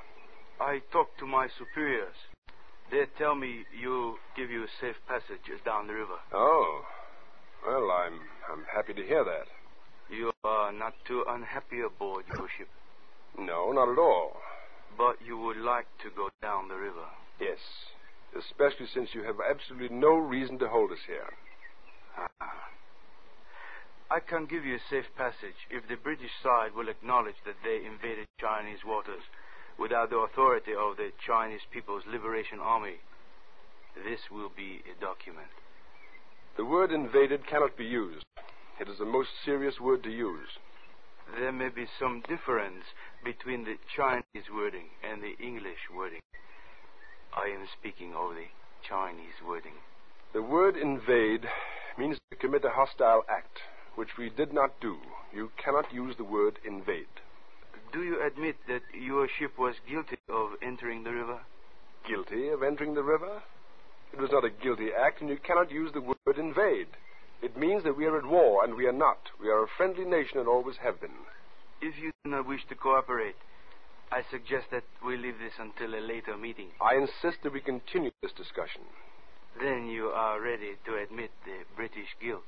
I 0.61 0.83
talked 0.93 1.19
to 1.21 1.27
my 1.27 1.49
superiors. 1.59 2.17
They 2.91 3.05
tell 3.17 3.35
me 3.35 3.65
you 3.81 4.17
give 4.37 4.51
you 4.51 4.65
a 4.65 4.77
safe 4.79 4.97
passage 5.09 5.49
down 5.65 5.87
the 5.87 5.95
river. 5.95 6.19
Oh. 6.35 6.83
Well, 7.67 7.91
I'm 7.91 8.21
I'm 8.51 8.65
happy 8.73 8.95
to 8.95 9.03
hear 9.07 9.25
that. 9.25 9.47
You 10.15 10.33
are 10.45 10.73
not 10.73 10.95
too 11.07 11.25
unhappy 11.29 11.81
aboard 11.81 12.25
your 12.35 12.49
ship, 12.59 12.69
No, 13.39 13.71
not 13.73 13.89
at 13.89 13.99
all. 13.99 14.37
but 14.99 15.17
you 15.25 15.39
would 15.39 15.57
like 15.57 15.87
to 16.03 16.11
go 16.11 16.31
down 16.43 16.69
the 16.69 16.75
river. 16.75 17.07
Yes. 17.41 17.59
Especially 18.37 18.87
since 18.93 19.11
you 19.15 19.23
have 19.23 19.37
absolutely 19.41 19.95
no 19.97 20.17
reason 20.17 20.59
to 20.59 20.69
hold 20.69 20.91
us 20.93 20.99
here. 21.07 21.31
Ah. 22.41 22.69
I 24.11 24.19
can 24.21 24.47
give 24.47 24.65
you 24.65 24.75
a 24.77 24.89
safe 24.91 25.07
passage 25.17 25.59
if 25.71 25.87
the 25.89 25.95
British 25.97 26.33
side 26.43 26.75
will 26.75 26.89
acknowledge 26.89 27.39
that 27.47 27.63
they 27.63 27.85
invaded 27.87 28.27
Chinese 28.41 28.83
waters 28.85 29.23
without 29.79 30.11
the 30.11 30.19
authority 30.19 30.73
of 30.75 30.97
the 30.97 31.11
Chinese 31.25 31.63
People's 31.73 32.03
Liberation 32.11 32.59
Army. 32.61 32.99
This 33.95 34.21
will 34.31 34.51
be 34.55 34.83
a 34.91 35.01
document. 35.01 35.51
The 36.57 36.65
word 36.65 36.93
invaded 36.93 37.47
cannot 37.47 37.77
be 37.77 37.85
used. 37.85 38.25
It 38.81 38.89
is 38.89 38.99
the 38.99 39.05
most 39.05 39.31
serious 39.45 39.81
word 39.81 40.03
to 40.03 40.11
use. 40.11 40.49
There 41.39 41.53
may 41.53 41.69
be 41.69 41.87
some 41.99 42.23
difference 42.29 42.85
between 43.25 43.65
the 43.65 43.77
Chinese 43.97 44.51
wording 44.53 44.91
and 45.03 45.23
the 45.23 45.37
English 45.39 45.89
wording. 45.95 46.21
I 47.37 47.49
am 47.49 47.67
speaking 47.79 48.15
of 48.15 48.35
the 48.35 48.47
Chinese 48.87 49.41
wording. 49.47 49.75
The 50.33 50.43
word 50.43 50.77
invade 50.77 51.49
means 51.97 52.19
to 52.31 52.37
commit 52.37 52.65
a 52.65 52.71
hostile 52.71 53.23
act, 53.29 53.59
which 53.95 54.17
we 54.19 54.31
did 54.31 54.53
not 54.53 54.81
do. 54.81 54.99
You 55.33 55.51
cannot 55.63 55.93
use 55.93 56.17
the 56.17 56.25
word 56.25 56.59
invade. 56.65 57.07
Do 57.93 58.03
you 58.03 58.25
admit 58.25 58.57
that 58.67 58.83
your 58.93 59.29
ship 59.29 59.59
was 59.59 59.75
guilty 59.89 60.19
of 60.29 60.51
entering 60.63 61.05
the 61.05 61.13
river? 61.13 61.41
Guilty 62.07 62.49
of 62.49 62.63
entering 62.63 62.95
the 62.95 63.03
river? 63.03 63.43
It 64.13 64.19
was 64.19 64.31
not 64.33 64.45
a 64.45 64.51
guilty 64.51 64.89
act, 64.93 65.21
and 65.21 65.31
you 65.31 65.39
cannot 65.39 65.71
use 65.71 65.93
the 65.93 66.01
word 66.01 66.39
invade. 66.39 66.89
It 67.43 67.57
means 67.57 67.85
that 67.85 67.97
we 67.97 68.07
are 68.07 68.19
at 68.19 68.27
war, 68.27 68.65
and 68.65 68.75
we 68.75 68.87
are 68.87 68.93
not. 68.93 69.31
We 69.41 69.49
are 69.49 69.63
a 69.63 69.69
friendly 69.77 70.05
nation 70.05 70.39
and 70.39 70.49
always 70.49 70.77
have 70.83 71.01
been. 71.01 71.15
If 71.81 71.99
you 71.99 72.11
do 72.25 72.31
not 72.31 72.47
wish 72.47 72.67
to 72.69 72.75
cooperate, 72.75 73.37
I 74.13 74.23
suggest 74.31 74.67
that 74.73 74.85
we 75.05 75.17
leave 75.17 75.39
this 75.39 75.55
until 75.59 75.95
a 75.95 76.03
later 76.03 76.37
meeting. 76.37 76.69
I 76.81 76.97
insist 76.97 77.43
that 77.43 77.53
we 77.53 77.61
continue 77.61 78.11
this 78.23 78.33
discussion. 78.33 78.83
Then 79.59 79.87
you 79.87 80.09
are 80.09 80.41
ready 80.41 80.77
to 80.85 80.97
admit 80.97 81.31
the 81.45 81.65
British 81.77 82.17
guilt. 82.21 82.45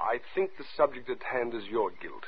I 0.00 0.20
think 0.34 0.56
the 0.56 0.64
subject 0.76 1.10
at 1.10 1.22
hand 1.22 1.54
is 1.54 1.68
your 1.70 1.90
guilt. 1.90 2.24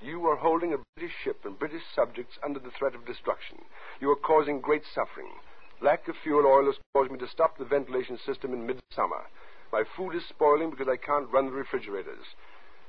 You 0.00 0.26
are 0.26 0.36
holding 0.36 0.72
a 0.72 0.78
British 0.94 1.16
ship 1.24 1.44
and 1.44 1.58
British 1.58 1.82
subjects 1.94 2.38
under 2.44 2.60
the 2.60 2.70
threat 2.70 2.94
of 2.94 3.06
destruction. 3.06 3.58
You 4.00 4.10
are 4.10 4.16
causing 4.16 4.60
great 4.60 4.84
suffering. 4.94 5.32
Lack 5.80 6.08
of 6.08 6.16
fuel 6.22 6.46
oil 6.46 6.66
has 6.66 6.76
caused 6.94 7.10
me 7.10 7.18
to 7.18 7.28
stop 7.28 7.58
the 7.58 7.64
ventilation 7.64 8.18
system 8.24 8.52
in 8.52 8.66
midsummer. 8.66 9.26
My 9.72 9.84
food 9.96 10.14
is 10.14 10.22
spoiling 10.28 10.70
because 10.70 10.88
I 10.88 10.96
can't 10.96 11.30
run 11.30 11.46
the 11.46 11.52
refrigerators. 11.52 12.24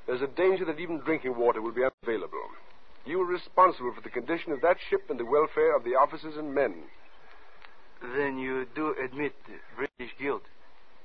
There's 0.05 0.21
a 0.21 0.27
danger 0.27 0.63
that 0.65 0.79
even 0.79 0.99
drinking 0.99 1.35
water 1.35 1.61
will 1.61 1.73
be 1.73 1.83
unavailable. 1.83 2.47
You 3.05 3.21
are 3.21 3.25
responsible 3.25 3.93
for 3.93 4.01
the 4.01 4.09
condition 4.09 4.53
of 4.53 4.61
that 4.61 4.77
ship 4.89 5.09
and 5.09 5.19
the 5.19 5.25
welfare 5.25 5.75
of 5.75 5.83
the 5.83 5.95
officers 5.95 6.37
and 6.37 6.55
men. 6.55 6.75
Then 8.01 8.37
you 8.37 8.65
do 8.73 8.95
admit 9.03 9.33
British 9.75 10.15
guilt. 10.17 10.43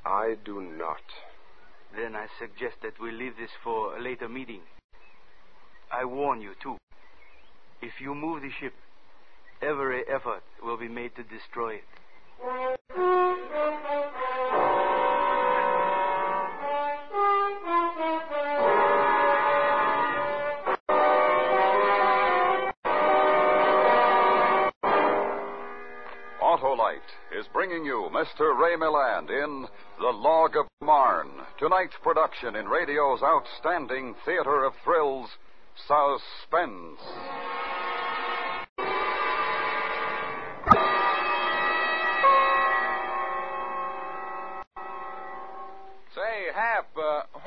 I 0.05 0.37
do 0.45 0.61
not. 0.61 1.03
Then 1.97 2.15
I 2.15 2.27
suggest 2.39 2.77
that 2.83 3.01
we 3.01 3.11
leave 3.11 3.37
this 3.37 3.51
for 3.63 3.97
a 3.97 4.03
later 4.03 4.29
meeting. 4.29 4.61
I 5.91 6.05
warn 6.05 6.41
you, 6.41 6.53
too. 6.63 6.77
If 7.81 8.01
you 8.01 8.15
move 8.15 8.43
the 8.43 8.51
ship, 8.61 8.75
every 9.63 10.03
effort 10.09 10.43
will 10.63 10.77
be 10.77 10.89
made 10.89 11.15
to 11.17 11.23
destroy 11.23 11.75
it. 11.75 11.85
Autolite, 26.43 26.99
is 27.35 27.47
bringing 27.53 27.85
you 27.85 28.11
Mr. 28.13 28.59
Ray 28.59 28.77
Milland 28.77 29.31
in 29.31 29.67
The 29.99 30.11
Log 30.11 30.57
of 30.57 30.67
Marne, 30.83 31.31
tonight's 31.59 31.97
production 32.03 32.57
in 32.57 32.67
radio's 32.67 33.23
outstanding 33.23 34.15
theater 34.25 34.65
of 34.65 34.75
thrills, 34.85 35.31
Suspense. 35.75 37.01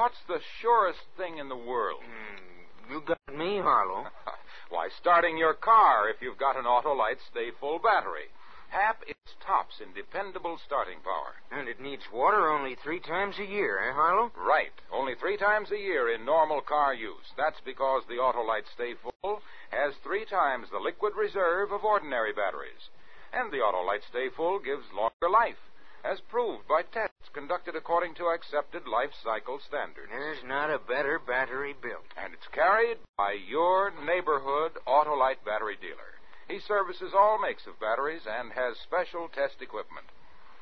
What's 0.05 0.21
the 0.27 0.45
surest 0.62 1.01
thing 1.17 1.39
in 1.39 1.50
the 1.50 1.57
world? 1.57 2.03
Hmm, 2.05 2.93
you 2.93 3.01
got 3.01 3.17
me, 3.35 3.57
Harlow. 3.57 4.05
Why, 4.69 4.88
starting 5.01 5.35
your 5.35 5.55
car 5.55 6.09
if 6.13 6.21
you've 6.21 6.38
got 6.38 6.55
an 6.55 6.65
Autolite 6.65 7.17
Stay 7.31 7.50
Full 7.59 7.79
battery. 7.79 8.29
Hap, 8.69 9.01
it's 9.07 9.33
tops 9.41 9.81
in 9.81 9.97
dependable 9.97 10.59
starting 10.63 11.00
power. 11.01 11.33
And 11.50 11.67
it 11.67 11.81
needs 11.81 12.03
water 12.13 12.51
only 12.51 12.75
three 12.75 13.00
times 13.00 13.39
a 13.39 13.50
year, 13.50 13.81
eh, 13.81 13.93
Harlow? 13.93 14.31
Right. 14.38 14.77
Only 14.93 15.15
three 15.15 15.38
times 15.38 15.71
a 15.71 15.79
year 15.79 16.13
in 16.13 16.24
normal 16.24 16.62
car 16.62 16.93
use. 16.93 17.33
That's 17.35 17.62
because 17.65 18.03
the 18.05 18.21
Autolite 18.21 18.69
Sta-Ful 18.75 19.41
has 19.71 19.95
three 20.03 20.25
times 20.25 20.69
the 20.69 20.77
liquid 20.77 21.15
reserve 21.15 21.71
of 21.71 21.83
ordinary 21.83 22.31
batteries. 22.31 22.93
And 23.33 23.51
the 23.51 23.65
Autolite 23.65 24.05
Sta-Ful 24.07 24.59
gives 24.59 24.85
longer 24.93 25.33
life, 25.33 25.57
as 26.05 26.21
proved 26.29 26.67
by 26.67 26.83
tests 26.93 27.33
conducted 27.33 27.75
according 27.75 28.13
to 28.13 28.29
accepted 28.29 28.85
life 28.85 29.09
cycle 29.24 29.59
standards. 29.59 30.13
There's 30.13 30.43
not 30.45 30.69
a 30.69 30.77
better 30.77 31.17
battery 31.17 31.74
built. 31.74 32.05
And 32.15 32.33
it's 32.33 32.47
carried 32.53 32.97
by 33.17 33.33
your 33.33 33.91
neighborhood 34.05 34.77
Autolite 34.88 35.41
battery 35.43 35.77
dealer. 35.81 36.21
He 36.47 36.59
services 36.59 37.13
all 37.17 37.41
makes 37.41 37.65
of 37.65 37.79
batteries 37.79 38.21
and 38.29 38.53
has 38.53 38.77
special 38.77 39.27
test 39.33 39.57
equipment. 39.62 40.05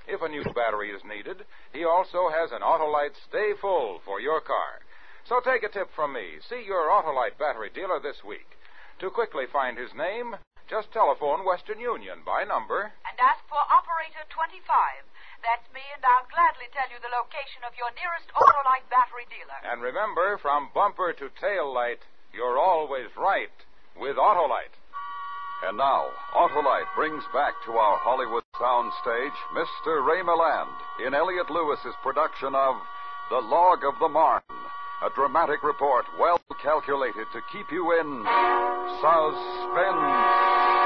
If 0.07 0.21
a 0.21 0.29
new 0.31 0.43
battery 0.55 0.91
is 0.91 1.03
needed, 1.03 1.43
he 1.71 1.83
also 1.83 2.31
has 2.31 2.51
an 2.51 2.63
Autolite 2.63 3.15
Sta-Ful 3.27 3.99
for 4.05 4.19
your 4.19 4.39
car. 4.39 4.79
So 5.27 5.39
take 5.39 5.63
a 5.63 5.69
tip 5.71 5.91
from 5.95 6.13
me. 6.13 6.39
See 6.47 6.63
your 6.65 6.87
Autolite 6.87 7.37
battery 7.37 7.69
dealer 7.73 7.99
this 7.99 8.23
week. 8.23 8.47
To 8.99 9.09
quickly 9.09 9.45
find 9.51 9.77
his 9.77 9.93
name, 9.93 10.35
just 10.69 10.91
telephone 10.91 11.45
Western 11.45 11.79
Union 11.79 12.23
by 12.25 12.43
number. 12.43 12.91
And 13.03 13.19
ask 13.19 13.43
for 13.47 13.59
operator 13.59 14.23
25. 14.31 14.63
That's 15.43 15.67
me, 15.75 15.83
and 15.91 15.99
I'll 16.07 16.23
gladly 16.31 16.71
tell 16.71 16.87
you 16.87 17.03
the 17.03 17.11
location 17.11 17.67
of 17.67 17.75
your 17.75 17.91
nearest 17.99 18.31
Autolite 18.31 18.87
battery 18.87 19.27
dealer. 19.27 19.59
And 19.67 19.83
remember, 19.83 20.39
from 20.39 20.71
bumper 20.71 21.11
to 21.11 21.27
tail 21.35 21.67
light, 21.67 21.99
you're 22.31 22.55
always 22.55 23.11
right 23.19 23.51
with 23.99 24.15
Autolite. 24.15 24.71
And 25.67 25.75
now, 25.75 26.07
Autolite 26.31 26.87
brings 26.95 27.23
back 27.35 27.53
to 27.67 27.75
our 27.75 27.99
Hollywood 27.99 28.43
soundstage 28.55 29.35
Mr. 29.51 29.99
Ray 29.99 30.23
Milland 30.23 30.71
in 31.05 31.13
Elliott 31.13 31.51
Lewis's 31.51 31.95
production 32.03 32.55
of 32.55 32.75
The 33.29 33.43
Log 33.43 33.83
of 33.83 33.99
the 33.99 34.07
Marne, 34.07 34.41
a 35.03 35.09
dramatic 35.15 35.63
report 35.63 36.05
well 36.19 36.39
calculated 36.61 37.27
to 37.35 37.41
keep 37.51 37.71
you 37.71 37.99
in 37.99 38.23
suspense. 39.03 40.82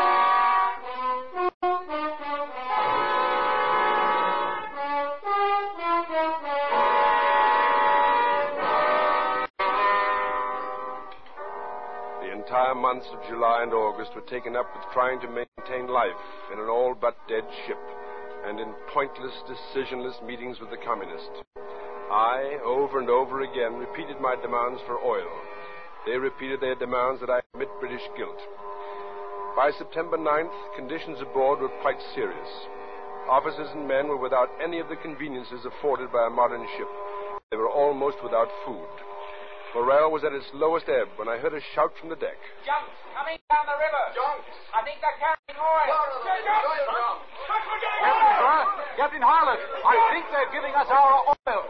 Entire 12.38 12.75
months 12.75 13.08
of 13.12 13.25
July 13.27 13.63
and 13.63 13.74
August 13.74 14.13
were 14.13 14.29
taken 14.29 14.56
up 14.56 14.70
with 14.75 14.86
trying 14.94 15.20
to 15.22 15.27
maintain 15.27 15.89
life 15.89 16.22
in 16.53 16.60
an 16.60 16.70
all 16.70 16.94
but 16.94 17.17
dead 17.27 17.44
ship 17.65 17.82
and 18.46 18.60
in 18.60 18.74
pointless, 18.94 19.34
decisionless 19.50 20.22
meetings 20.22 20.60
with 20.62 20.70
the 20.70 20.77
communists. 20.86 21.41
I, 21.58 22.61
over 22.64 23.00
and 23.00 23.09
over 23.09 23.42
again, 23.42 23.81
repeated 23.81 24.22
my 24.22 24.35
demands 24.38 24.79
for 24.85 25.01
oil. 25.01 25.27
They 26.05 26.16
repeated 26.16 26.61
their 26.61 26.75
demands 26.77 27.20
that 27.22 27.33
I 27.33 27.42
admit 27.53 27.68
British 27.81 28.05
guilt. 28.16 28.40
By 29.57 29.72
September 29.75 30.18
9th, 30.18 30.53
conditions 30.77 31.18
aboard 31.20 31.59
were 31.59 31.74
quite 31.81 32.00
serious. 32.14 32.51
Officers 33.27 33.68
and 33.74 33.88
men 33.88 34.07
were 34.07 34.22
without 34.22 34.53
any 34.64 34.79
of 34.79 34.88
the 34.88 35.01
conveniences 35.01 35.66
afforded 35.66 36.14
by 36.14 36.27
a 36.27 36.29
modern 36.29 36.66
ship. 36.77 36.88
They 37.50 37.57
were 37.57 37.70
almost 37.70 38.18
without 38.24 38.48
food. 38.64 39.06
Morale 39.75 40.10
was 40.12 40.24
at 40.24 40.32
its 40.32 40.46
lowest 40.53 40.88
ebb 40.88 41.10
when 41.18 41.27
I 41.27 41.38
heard 41.38 41.53
a 41.53 41.60
shout 41.75 41.92
from 42.00 42.08
the 42.10 42.16
deck. 42.16 42.40
Junks 42.64 42.96
coming 43.12 43.36
down 43.51 43.68
the 43.68 43.75
river. 43.75 44.03
Junks. 44.16 44.48
I 44.72 44.80
think 44.88 45.03
they're 45.03 45.20
carrying 45.20 45.60
oil. 45.60 46.00
Captain, 47.98 48.36
sir. 48.40 48.60
Captain 48.96 49.22
Harland, 49.22 49.60
I 49.84 49.96
think 50.14 50.25
they're 50.32 50.51
giving 50.56 50.72
us 50.74 50.88
our 50.88 51.12
oil. 51.27 51.62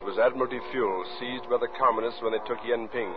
It 0.00 0.06
was 0.08 0.18
Admiralty 0.18 0.60
fuel 0.72 1.04
seized 1.20 1.48
by 1.50 1.58
the 1.58 1.68
communists 1.78 2.22
when 2.22 2.32
they 2.32 2.40
took 2.48 2.60
Yenping. 2.64 3.12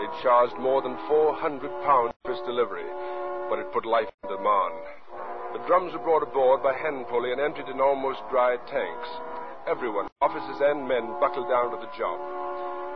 They 0.00 0.08
charged 0.22 0.58
more 0.58 0.82
than 0.82 0.96
400 1.06 1.70
pounds 1.84 2.14
for 2.24 2.32
its 2.32 2.40
delivery, 2.42 2.88
but 3.48 3.58
it 3.58 3.72
put 3.72 3.86
life 3.86 4.08
into 4.24 4.38
Marne. 4.42 4.72
The 5.52 5.66
drums 5.66 5.92
were 5.92 5.98
brought 5.98 6.22
aboard 6.22 6.62
by 6.62 6.74
hand 6.74 7.08
pulley 7.08 7.32
and 7.32 7.40
emptied 7.40 7.68
in 7.68 7.80
almost 7.80 8.20
dry 8.30 8.56
tanks. 8.70 9.08
Everyone, 9.66 10.06
officers 10.20 10.62
and 10.62 10.86
men, 10.86 11.18
buckled 11.18 11.48
down 11.48 11.72
to 11.72 11.76
the 11.76 11.90
job. 11.98 12.20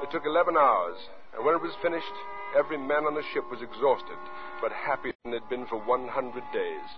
It 0.04 0.10
took 0.12 0.24
11 0.24 0.56
hours, 0.56 0.96
and 1.34 1.44
when 1.44 1.56
it 1.56 1.62
was 1.62 1.74
finished, 1.82 2.14
every 2.56 2.78
man 2.78 3.10
on 3.10 3.14
the 3.14 3.26
ship 3.32 3.42
was 3.50 3.60
exhausted, 3.60 4.18
but 4.62 4.70
happier 4.70 5.12
than 5.24 5.32
had 5.32 5.48
been 5.48 5.66
for 5.66 5.82
100 5.82 6.44
days. 6.54 6.88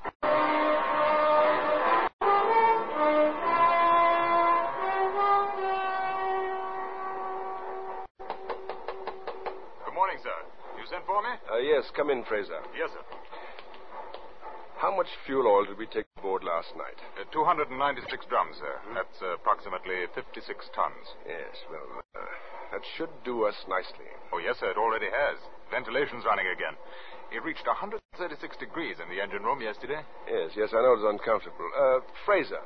Good 9.85 9.95
morning, 9.95 10.21
sir. 10.21 10.37
You 10.77 10.85
sent 10.91 11.07
for 11.07 11.23
me? 11.23 11.33
Uh, 11.51 11.65
yes, 11.65 11.89
come 11.97 12.11
in, 12.11 12.25
Fraser. 12.25 12.61
Yes, 12.77 12.91
sir. 12.93 13.01
How 14.87 14.95
much 14.95 15.11
fuel 15.27 15.51
oil 15.51 15.67
did 15.67 15.83
we 15.83 15.91
take 15.91 16.07
aboard 16.15 16.47
last 16.47 16.71
night? 16.79 16.95
Uh, 17.19 17.27
296 17.35 18.07
drums, 18.31 18.55
sir. 18.63 18.79
That's 18.95 19.19
uh, 19.19 19.35
approximately 19.35 20.07
56 20.15 20.47
tons. 20.79 21.07
Yes, 21.27 21.59
well, 21.67 22.07
uh, 22.15 22.23
that 22.71 22.87
should 22.95 23.11
do 23.27 23.51
us 23.51 23.59
nicely. 23.67 24.07
Oh, 24.31 24.39
yes, 24.39 24.63
sir, 24.63 24.71
it 24.71 24.79
already 24.79 25.11
has. 25.11 25.43
Ventilation's 25.75 26.23
running 26.23 26.47
again. 26.55 26.79
It 27.35 27.43
reached 27.43 27.67
136 27.67 27.99
degrees 28.63 29.03
in 29.03 29.11
the 29.11 29.19
engine 29.19 29.43
room 29.43 29.59
yesterday. 29.59 30.07
Yes, 30.31 30.55
yes, 30.55 30.71
I 30.71 30.79
know 30.79 30.95
it's 30.95 31.11
uncomfortable. 31.19 31.67
Uh, 31.75 32.07
Fraser, 32.23 32.63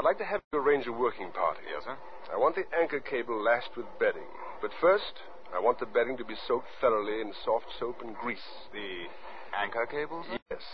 I'd 0.00 0.08
like 0.08 0.16
to 0.24 0.28
have 0.32 0.40
you 0.56 0.64
arrange 0.64 0.88
a 0.88 0.96
working 0.96 1.28
party. 1.36 1.60
Yes, 1.68 1.84
sir. 1.84 2.00
I 2.32 2.40
want 2.40 2.56
the 2.56 2.64
anchor 2.72 3.04
cable 3.04 3.36
lashed 3.36 3.76
with 3.76 3.84
bedding. 4.00 4.32
But 4.64 4.72
first, 4.80 5.20
I 5.52 5.60
want 5.60 5.76
the 5.76 5.92
bedding 5.92 6.16
to 6.16 6.24
be 6.24 6.40
soaked 6.48 6.72
thoroughly 6.80 7.20
in 7.20 7.36
soft 7.44 7.68
soap 7.76 8.00
and 8.00 8.16
grease. 8.16 8.48
The 8.72 9.12
anchor 9.52 9.84
cable. 9.84 10.24
Yes. 10.48 10.64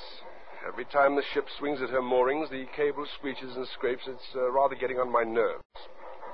Every 0.66 0.86
time 0.86 1.14
the 1.14 1.22
ship 1.34 1.44
swings 1.58 1.82
at 1.82 1.90
her 1.90 2.00
moorings, 2.00 2.48
the 2.48 2.64
cable 2.74 3.06
screeches 3.18 3.54
and 3.56 3.66
scrapes. 3.74 4.04
It's 4.06 4.34
uh, 4.34 4.50
rather 4.50 4.74
getting 4.74 4.98
on 4.98 5.12
my 5.12 5.22
nerves. 5.22 5.62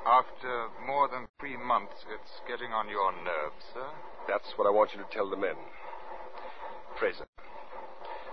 After 0.06 0.68
more 0.86 1.08
than 1.08 1.26
three 1.38 1.56
months, 1.56 1.94
it's 2.14 2.30
getting 2.46 2.72
on 2.72 2.88
your 2.88 3.12
nerves, 3.12 3.64
sir. 3.74 3.86
That's 4.28 4.46
what 4.56 4.66
I 4.66 4.70
want 4.70 4.90
you 4.94 5.02
to 5.02 5.08
tell 5.12 5.28
the 5.28 5.36
men. 5.36 5.58
Fraser, 6.98 7.26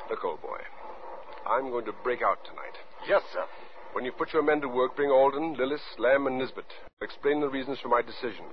look, 0.10 0.24
old 0.24 0.42
boy, 0.42 0.60
I'm 1.50 1.72
going 1.72 1.86
to 1.86 1.94
break 2.04 2.22
out 2.22 2.46
tonight. 2.46 2.78
Yes, 3.10 3.24
sir. 3.34 3.46
When 3.94 4.06
you 4.06 4.12
put 4.12 4.34
your 4.34 4.44
men 4.44 4.62
to 4.62 4.68
work, 4.70 4.96
bring 4.96 5.10
Alden, 5.10 5.56
Lillis, 5.56 5.82
Lamb, 5.98 6.28
and 6.28 6.38
Nisbet. 6.38 6.72
Explain 7.02 7.42
the 7.42 7.50
reasons 7.50 7.80
for 7.82 7.90
my 7.90 8.02
decision. 8.02 8.46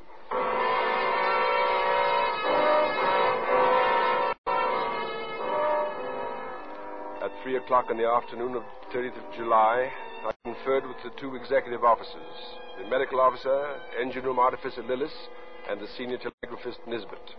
3 7.45 7.57
o'clock 7.57 7.91
in 7.91 7.99
the 7.99 8.09
afternoon 8.09 8.57
of 8.57 8.63
30th 8.91 9.19
of 9.19 9.37
July, 9.37 9.91
I 10.25 10.33
conferred 10.45 10.89
with 10.89 10.97
the 11.05 11.11
two 11.21 11.37
executive 11.37 11.85
officers 11.85 12.57
the 12.83 12.89
medical 12.89 13.21
officer, 13.21 13.77
engine 14.01 14.25
room 14.25 14.39
artificer 14.39 14.83
Lillis, 14.83 15.13
and 15.69 15.79
the 15.79 15.87
senior 15.99 16.17
telegraphist 16.17 16.79
Nisbet. 16.89 17.37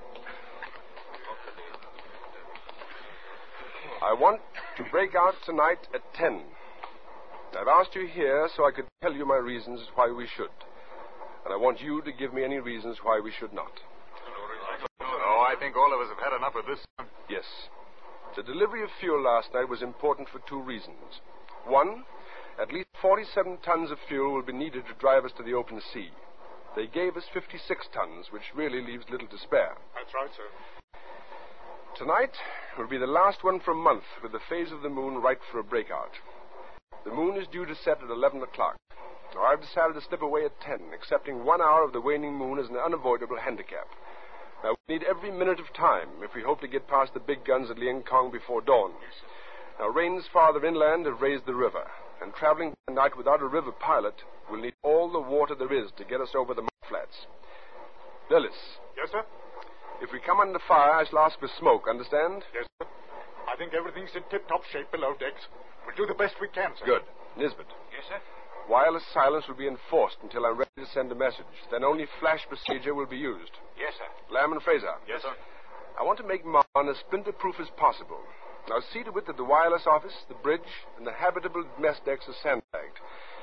I 4.03 4.13
want 4.13 4.41
to 4.77 4.83
break 4.91 5.15
out 5.15 5.33
tonight 5.43 5.79
at 5.95 6.01
10. 6.13 6.43
I've 7.59 7.67
asked 7.67 7.95
you 7.95 8.05
here 8.05 8.47
so 8.55 8.67
I 8.67 8.71
could 8.71 8.85
tell 9.01 9.11
you 9.11 9.25
my 9.25 9.37
reasons 9.37 9.81
why 9.95 10.11
we 10.15 10.27
should. 10.37 10.53
And 11.45 11.51
I 11.51 11.57
want 11.57 11.81
you 11.81 12.03
to 12.03 12.11
give 12.11 12.31
me 12.31 12.43
any 12.43 12.59
reasons 12.59 12.97
why 13.01 13.19
we 13.19 13.31
should 13.39 13.53
not. 13.53 13.71
Oh, 15.01 15.47
I 15.49 15.59
think 15.59 15.75
all 15.75 15.91
of 15.91 15.99
us 15.99 16.13
have 16.15 16.31
had 16.31 16.37
enough 16.37 16.53
of 16.53 16.67
this. 16.67 16.85
Yes. 17.27 17.43
The 18.35 18.43
delivery 18.43 18.83
of 18.83 18.89
fuel 18.99 19.21
last 19.21 19.53
night 19.53 19.69
was 19.69 19.81
important 19.81 20.27
for 20.27 20.39
two 20.39 20.59
reasons. 20.59 21.21
One, 21.65 22.03
at 22.59 22.73
least 22.73 22.89
47 23.01 23.59
tons 23.63 23.91
of 23.91 23.97
fuel 24.09 24.33
will 24.33 24.43
be 24.43 24.51
needed 24.51 24.83
to 24.87 24.99
drive 24.99 25.23
us 25.23 25.31
to 25.37 25.43
the 25.43 25.53
open 25.53 25.79
sea. 25.93 26.09
They 26.75 26.87
gave 26.87 27.15
us 27.15 27.23
56 27.33 27.87
tons, 27.93 28.27
which 28.31 28.51
really 28.53 28.81
leaves 28.81 29.05
little 29.09 29.27
to 29.27 29.37
spare. 29.37 29.77
That's 29.95 30.13
right, 30.13 30.29
sir. 30.35 30.99
Tonight 31.97 32.35
will 32.77 32.89
be 32.89 32.97
the 32.97 33.07
last 33.07 33.45
one 33.45 33.61
for 33.61 33.71
a 33.71 33.75
month 33.75 34.03
with 34.21 34.33
the 34.33 34.43
phase 34.49 34.73
of 34.73 34.81
the 34.81 34.89
moon 34.89 35.21
right 35.21 35.39
for 35.49 35.59
a 35.59 35.63
breakout. 35.63 36.11
The 37.05 37.13
moon 37.13 37.37
is 37.37 37.47
due 37.47 37.65
to 37.65 37.75
set 37.75 38.03
at 38.03 38.09
11 38.09 38.43
o'clock. 38.43 38.75
Now, 39.33 39.43
I've 39.43 39.61
decided 39.61 39.93
to 39.93 40.01
slip 40.01 40.21
away 40.21 40.43
at 40.43 40.59
10, 40.59 40.91
accepting 40.93 41.45
one 41.45 41.61
hour 41.61 41.83
of 41.83 41.93
the 41.93 42.01
waning 42.01 42.33
moon 42.33 42.59
as 42.59 42.67
an 42.67 42.75
unavoidable 42.75 43.39
handicap. 43.39 43.87
Now, 44.65 44.73
we 44.89 44.97
need 44.97 45.05
every 45.05 45.29
minute 45.29 45.59
of 45.59 45.69
time 45.77 46.09
if 46.25 46.33
we 46.33 46.41
hope 46.41 46.59
to 46.61 46.67
get 46.67 46.87
past 46.87 47.13
the 47.13 47.19
big 47.19 47.45
guns 47.45 47.69
at 47.69 47.77
Liang 47.77 48.01
Kong 48.01 48.31
before 48.31 48.61
dawn. 48.61 48.93
Now, 49.77 49.89
rains 49.89 50.25
farther 50.33 50.65
inland 50.65 51.05
have 51.05 51.21
raised 51.21 51.45
the 51.45 51.53
river, 51.53 51.85
and 52.19 52.33
traveling 52.33 52.73
by 52.87 52.93
night 52.95 53.15
without 53.15 53.43
a 53.43 53.45
river 53.45 53.71
pilot 53.71 54.15
will 54.49 54.57
need 54.57 54.73
all 54.81 55.11
the 55.11 55.19
water 55.21 55.53
there 55.53 55.71
is 55.71 55.91
to 55.97 56.03
get 56.03 56.19
us 56.19 56.33
over 56.33 56.55
the 56.55 56.63
mud 56.63 56.81
flats. 56.89 57.27
Lillis, 58.31 58.57
Yes, 58.97 59.11
sir? 59.11 59.21
if 60.01 60.11
we 60.11 60.19
come 60.19 60.39
under 60.39 60.57
fire, 60.67 60.93
I 60.97 61.05
shall 61.05 61.19
ask 61.19 61.37
for 61.37 61.49
smoke, 61.59 61.85
understand? 61.87 62.41
Yes, 62.51 62.65
sir. 62.81 62.87
I 63.47 63.55
think 63.57 63.75
everything's 63.77 64.15
in 64.15 64.23
tip-top 64.31 64.63
shape 64.73 64.89
below 64.89 65.13
decks. 65.19 65.45
We'll 65.85 65.95
do 65.95 66.07
the 66.07 66.17
best 66.17 66.41
we 66.41 66.47
can, 66.47 66.71
sir. 66.79 66.85
Good. 66.85 67.03
Nisbet. 67.37 67.69
Yes, 67.93 68.05
sir? 68.09 68.17
Wireless 68.69 69.03
silence 69.13 69.45
will 69.47 69.55
be 69.55 69.67
enforced 69.67 70.17
until 70.23 70.45
I'm 70.45 70.57
ready 70.57 70.71
to 70.77 70.87
send 70.93 71.11
a 71.11 71.15
message. 71.15 71.45
Then 71.71 71.83
only 71.83 72.05
flash 72.19 72.41
procedure 72.47 72.95
will 72.95 73.05
be 73.05 73.17
used. 73.17 73.51
Yes, 73.77 73.93
sir. 73.97 74.09
Lamb 74.33 74.53
and 74.53 74.61
Fraser. 74.63 74.95
Yes, 75.07 75.21
sir. 75.21 75.33
I 75.99 76.03
want 76.03 76.17
to 76.17 76.27
make 76.27 76.43
Marne 76.45 76.89
as 76.89 76.97
splinter-proof 77.07 77.55
as 77.59 77.69
possible. 77.77 78.19
Now 78.67 78.81
see 78.91 79.03
to 79.03 79.13
it 79.17 79.27
that 79.27 79.37
the 79.37 79.45
wireless 79.45 79.85
office, 79.85 80.15
the 80.27 80.41
bridge, 80.41 80.65
and 80.97 81.05
the 81.05 81.13
habitable 81.13 81.63
mess 81.79 81.97
decks 82.05 82.25
are 82.27 82.33
sandbagged. 82.41 82.97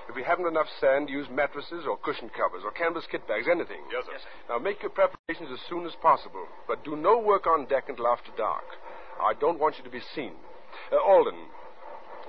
If 0.09 0.17
we 0.17 0.25
haven't 0.25 0.51
enough 0.51 0.67
sand, 0.81 1.09
use 1.09 1.29
mattresses 1.31 1.87
or 1.87 1.97
cushion 1.97 2.29
covers 2.35 2.63
or 2.65 2.73
canvas 2.73 3.07
kit 3.09 3.27
bags, 3.29 3.47
anything. 3.47 3.81
Yes, 3.93 4.05
sir. 4.05 4.19
Now 4.51 4.59
make 4.59 4.83
your 4.83 4.91
preparations 4.91 5.49
as 5.55 5.63
soon 5.71 5.87
as 5.87 5.95
possible, 6.03 6.45
but 6.67 6.85
do 6.85 6.97
no 6.97 7.19
work 7.19 7.47
on 7.47 7.67
deck 7.67 7.89
until 7.89 8.09
after 8.09 8.33
dark. 8.37 8.67
I 9.23 9.35
don't 9.39 9.61
want 9.61 9.79
you 9.79 9.85
to 9.85 9.91
be 9.91 10.03
seen. 10.15 10.35
Uh, 10.91 10.99
Alden, 10.99 11.39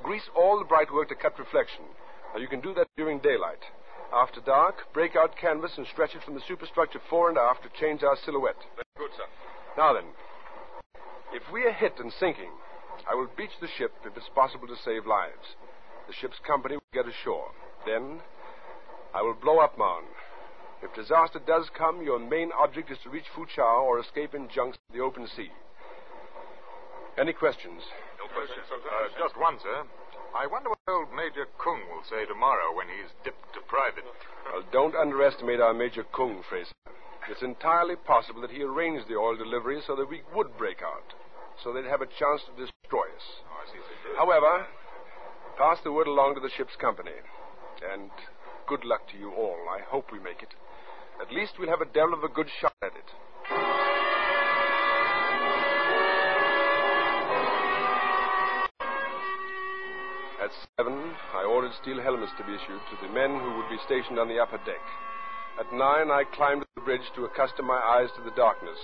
grease 0.04 0.30
all 0.36 0.60
the 0.60 0.66
bright 0.66 0.94
work 0.94 1.10
to 1.10 1.16
cut 1.16 1.40
reflection. 1.40 1.84
Now 2.34 2.40
you 2.40 2.48
can 2.48 2.62
do 2.62 2.74
that 2.74 2.88
during 2.98 3.20
daylight. 3.20 3.62
After 4.14 4.42
dark, 4.42 4.92
break 4.94 5.16
out 5.16 5.38
canvas 5.38 5.78
and 5.78 5.88
stretch 5.88 6.16
it 6.16 6.24
from 6.24 6.36
the 6.36 6.42
superstructure 6.48 7.02
fore 7.10 7.30
and 7.30 7.38
aft 7.38 7.64
to 7.64 7.80
change 7.80 8.04
our 8.04 8.18
silhouette. 8.26 8.62
Very 8.76 8.94
good, 8.98 9.12
sir. 9.18 9.26
Now 9.78 9.94
then, 9.94 10.06
if 11.34 11.44
we 11.52 11.66
are 11.66 11.74
hit 11.74 11.94
and 12.00 12.12
sinking, 12.20 12.52
I 13.10 13.16
will 13.16 13.28
beach 13.38 13.54
the 13.60 13.68
ship 13.78 13.94
if 14.06 14.16
it's 14.18 14.30
possible 14.36 14.68
to 14.68 14.76
save 14.86 15.06
lives. 15.06 15.58
The 16.08 16.14
ship's 16.14 16.38
company 16.46 16.76
will 16.76 16.94
get 16.94 17.08
ashore. 17.08 17.52
Then 17.86 18.22
I 19.14 19.22
will 19.22 19.34
blow 19.34 19.60
up 19.60 19.78
Marne. 19.78 20.06
If 20.82 20.94
disaster 20.94 21.40
does 21.40 21.70
come, 21.78 22.04
your 22.04 22.20
main 22.20 22.52
object 22.52 22.92
is 22.92 22.98
to 23.04 23.10
reach 23.10 23.30
Fuchao 23.36 23.82
or 23.84 24.00
escape 24.00 24.36
in 24.36 24.50
junks 24.50 24.78
to 24.78 24.98
the 24.98 25.04
open 25.04 25.28
sea. 25.28 25.50
Any 27.18 27.32
questions? 27.32 27.82
No 28.20 28.28
questions, 28.34 28.66
sir. 28.68 28.78
Uh, 28.78 29.08
just 29.18 29.40
one, 29.40 29.58
sir. 29.62 29.86
I 30.34 30.48
wonder 30.48 30.70
what 30.70 30.80
old 30.90 31.14
Major 31.14 31.46
Kung 31.62 31.86
will 31.94 32.02
say 32.10 32.26
tomorrow 32.26 32.74
when 32.74 32.90
he's 32.90 33.14
dipped 33.24 33.54
to 33.54 33.62
private. 33.70 34.04
Well, 34.50 34.66
don't 34.74 34.98
underestimate 34.98 35.62
our 35.62 35.74
Major 35.74 36.04
Kung, 36.10 36.42
Fraser. 36.50 36.74
It's 37.30 37.46
entirely 37.46 37.96
possible 37.96 38.42
that 38.42 38.52
he 38.52 38.64
arranged 38.64 39.08
the 39.08 39.16
oil 39.16 39.38
delivery 39.38 39.80
so 39.86 39.96
that 39.96 40.10
we 40.10 40.24
would 40.34 40.58
break 40.58 40.82
out, 40.82 41.14
so 41.64 41.72
they'd 41.72 41.86
have 41.86 42.02
a 42.02 42.10
chance 42.18 42.42
to 42.50 42.58
destroy 42.58 43.06
us. 43.14 43.28
Oh, 43.46 43.62
I 43.62 43.66
see. 43.72 43.80
However, 44.18 44.66
pass 45.58 45.78
the 45.84 45.94
word 45.94 46.08
along 46.08 46.36
to 46.36 46.42
the 46.42 46.50
ship's 46.58 46.76
company. 46.82 47.16
And 47.94 48.10
good 48.68 48.84
luck 48.84 49.08
to 49.14 49.18
you 49.18 49.32
all. 49.32 49.70
I 49.70 49.86
hope 49.86 50.12
we 50.12 50.20
make 50.20 50.42
it. 50.42 50.54
At 51.22 51.32
least 51.32 51.54
we'll 51.60 51.70
have 51.70 51.82
a 51.82 51.94
devil 51.94 52.14
of 52.14 52.24
a 52.24 52.34
good 52.34 52.50
shot 52.60 52.74
at 52.82 52.98
it. 52.98 53.10
Ordered 61.64 61.80
steel 61.82 62.02
helmets 62.04 62.34
to 62.38 62.44
be 62.44 62.52
issued 62.52 62.84
to 62.92 63.08
the 63.08 63.14
men 63.14 63.40
who 63.40 63.56
would 63.56 63.70
be 63.70 63.80
stationed 63.86 64.20
on 64.20 64.28
the 64.28 64.38
upper 64.38 64.58
deck. 64.68 64.84
At 65.58 65.72
nine, 65.72 66.12
I 66.12 66.26
climbed 66.36 66.66
the 66.76 66.82
bridge 66.82 67.08
to 67.16 67.24
accustom 67.24 67.68
my 67.68 67.80
eyes 67.80 68.10
to 68.18 68.22
the 68.22 68.36
darkness. 68.36 68.76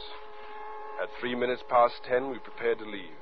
At 1.04 1.10
three 1.20 1.36
minutes 1.36 1.62
past 1.68 1.96
ten, 2.08 2.32
we 2.32 2.40
prepared 2.40 2.80
to 2.80 2.86
leave. 2.86 3.20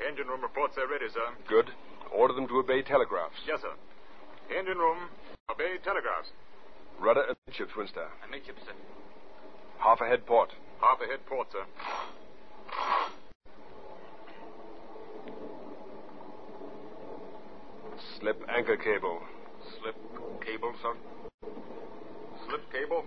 Engine 0.00 0.28
room 0.28 0.40
reports 0.40 0.78
are 0.78 0.88
ready, 0.88 1.12
sir. 1.12 1.28
Good. 1.46 1.68
Order 2.10 2.32
them 2.32 2.48
to 2.48 2.56
obey 2.56 2.80
telegraphs. 2.80 3.36
Yes, 3.46 3.60
sir. 3.60 3.76
Engine 4.48 4.78
room, 4.78 5.10
obey 5.50 5.76
telegraphs. 5.84 6.32
Rudder 6.98 7.36
amidships, 7.36 7.76
Winster. 7.76 8.08
Amidships, 8.24 8.64
sir. 8.64 8.72
Half 9.78 10.00
ahead 10.00 10.24
port. 10.24 10.48
Half 10.80 11.02
ahead 11.02 11.20
port, 11.26 11.48
sir. 11.52 11.64
Slip 18.18 18.42
anchor 18.48 18.76
cable. 18.76 19.20
Slip 19.80 19.96
cable, 20.44 20.72
sir. 20.82 20.94
Slip 22.46 22.72
cable. 22.72 23.04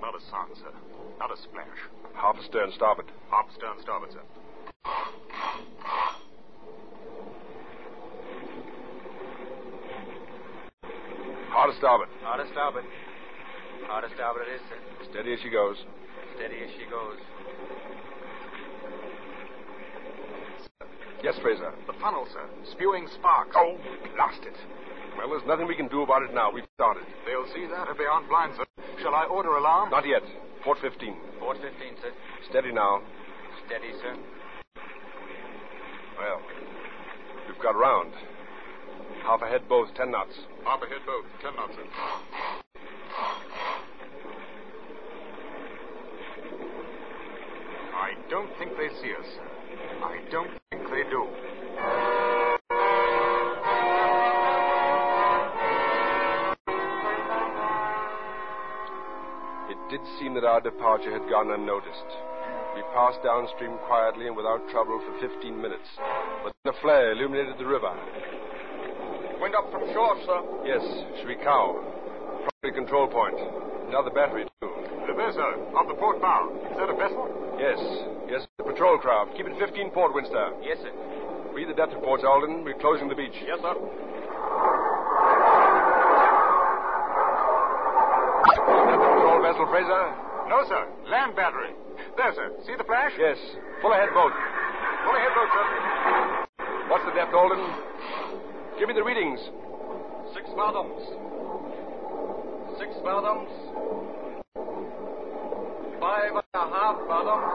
Not 0.00 0.14
a 0.14 0.20
sound, 0.30 0.56
sir. 0.56 0.72
Not 1.18 1.32
a 1.32 1.36
splash. 1.42 1.66
Half 2.14 2.36
astern 2.36 2.72
starboard. 2.74 3.06
Hop 3.30 3.48
stern 3.56 3.76
starboard, 3.82 4.12
sir. 4.12 4.22
Hard 11.50 11.74
starboard. 11.78 12.08
Hard 12.22 12.46
to 12.46 12.52
starboard. 12.52 12.84
Hard 13.88 14.04
to 14.08 14.14
starboard 14.14 14.46
it 14.46 14.54
is, 14.54 14.60
sir. 14.68 15.10
Steady 15.10 15.32
as 15.32 15.40
she 15.40 15.50
goes. 15.50 15.76
Steady 16.36 16.56
as 16.62 16.70
she 16.78 16.84
goes. 16.90 17.18
Yes, 21.26 21.34
Fraser. 21.42 21.74
The 21.88 21.92
funnel, 21.98 22.24
sir. 22.32 22.46
Spewing 22.70 23.08
sparks. 23.18 23.50
Oh, 23.58 23.74
blast 24.14 24.46
it. 24.46 24.54
Well, 25.18 25.28
there's 25.28 25.42
nothing 25.44 25.66
we 25.66 25.74
can 25.74 25.88
do 25.88 26.02
about 26.02 26.22
it 26.22 26.32
now. 26.32 26.52
We've 26.52 26.70
started. 26.78 27.02
They'll 27.26 27.50
see 27.52 27.66
that 27.66 27.90
if 27.90 27.98
they 27.98 28.04
aren't 28.04 28.28
blind, 28.28 28.54
sir. 28.54 28.62
Shall 29.02 29.12
I 29.12 29.24
order 29.24 29.56
alarm? 29.56 29.90
Not 29.90 30.06
yet. 30.06 30.22
Port 30.62 30.78
15. 30.80 31.16
Port 31.40 31.56
15, 31.58 31.74
sir. 32.00 32.12
Steady 32.48 32.70
now. 32.70 33.02
Steady, 33.66 33.90
sir. 34.00 34.14
Well, 36.16 36.40
we've 37.48 37.60
got 37.60 37.74
round. 37.74 38.12
Half 39.26 39.42
ahead 39.42 39.68
both, 39.68 39.88
ten 39.96 40.12
knots. 40.12 40.38
Half 40.62 40.80
ahead 40.82 41.02
both. 41.04 41.26
Ten 41.42 41.56
knots, 41.56 41.74
sir. 41.74 41.82
I 47.98 48.14
don't 48.30 48.56
think 48.60 48.78
they 48.78 48.94
see 49.02 49.10
us, 49.10 49.26
sir. 49.34 49.55
I 50.02 50.20
don't 50.30 50.50
think 50.70 50.82
they 50.90 51.02
do. 51.10 51.26
It 59.68 59.78
did 59.90 60.00
seem 60.18 60.34
that 60.34 60.44
our 60.44 60.60
departure 60.60 61.12
had 61.12 61.28
gone 61.30 61.50
unnoticed. 61.50 62.10
We 62.74 62.82
passed 62.92 63.22
downstream 63.24 63.78
quietly 63.88 64.26
and 64.26 64.36
without 64.36 64.68
trouble 64.68 65.00
for 65.00 65.28
15 65.28 65.60
minutes. 65.60 65.88
But 66.44 66.52
then 66.62 66.74
a 66.74 66.80
flare 66.82 67.12
illuminated 67.12 67.56
the 67.58 67.64
river. 67.64 67.92
Wind 69.40 69.54
up 69.54 69.70
from 69.72 69.88
shore, 69.92 70.16
sir. 70.26 70.42
Yes, 70.64 70.84
Shrikau. 71.24 71.80
Primary 72.60 72.74
control 72.74 73.08
point. 73.08 73.38
Another 73.88 74.10
battery, 74.10 74.44
too. 74.60 74.75
There, 75.16 75.32
sir. 75.32 75.56
Off 75.72 75.88
the 75.88 75.96
port 75.96 76.20
bow. 76.20 76.52
Is 76.70 76.76
that 76.76 76.92
a 76.92 76.96
vessel? 76.96 77.24
Yes, 77.56 77.80
yes, 78.28 78.44
the 78.58 78.64
patrol 78.64 78.98
craft. 78.98 79.32
Keep 79.36 79.46
it 79.48 79.56
15 79.58 79.90
port, 79.90 80.12
Winster. 80.12 80.52
Yes, 80.60 80.76
sir. 80.84 80.92
Read 81.56 81.68
the 81.68 81.74
depth 81.74 81.94
reports, 81.96 82.22
Alden. 82.22 82.64
We're 82.64 82.76
closing 82.76 83.08
the 83.08 83.16
beach. 83.16 83.32
Yes, 83.40 83.56
sir. 83.64 83.72
Patrol 88.60 89.40
vessel, 89.40 89.64
Fraser? 89.72 90.04
No, 90.52 90.60
sir. 90.68 90.84
Land 91.08 91.34
battery. 91.34 91.72
There, 92.20 92.32
sir. 92.36 92.52
See 92.68 92.76
the 92.76 92.84
flash? 92.84 93.12
Yes. 93.18 93.40
Full 93.80 93.92
ahead 93.92 94.12
boat. 94.12 94.36
Full 95.08 95.16
ahead 95.16 95.32
boat, 95.32 95.48
sir. 95.48 95.64
What's 96.92 97.04
the 97.08 97.16
depth, 97.16 97.32
Alden? 97.32 97.64
Give 98.78 98.86
me 98.86 98.94
the 98.94 99.02
readings. 99.02 99.40
Six 100.36 100.44
fathoms. 100.52 101.00
Six 102.76 102.92
fathoms. 103.02 103.48
Five 106.06 106.38
and 106.38 106.46
a 106.54 106.66
half 106.70 106.96
fathoms. 107.10 107.50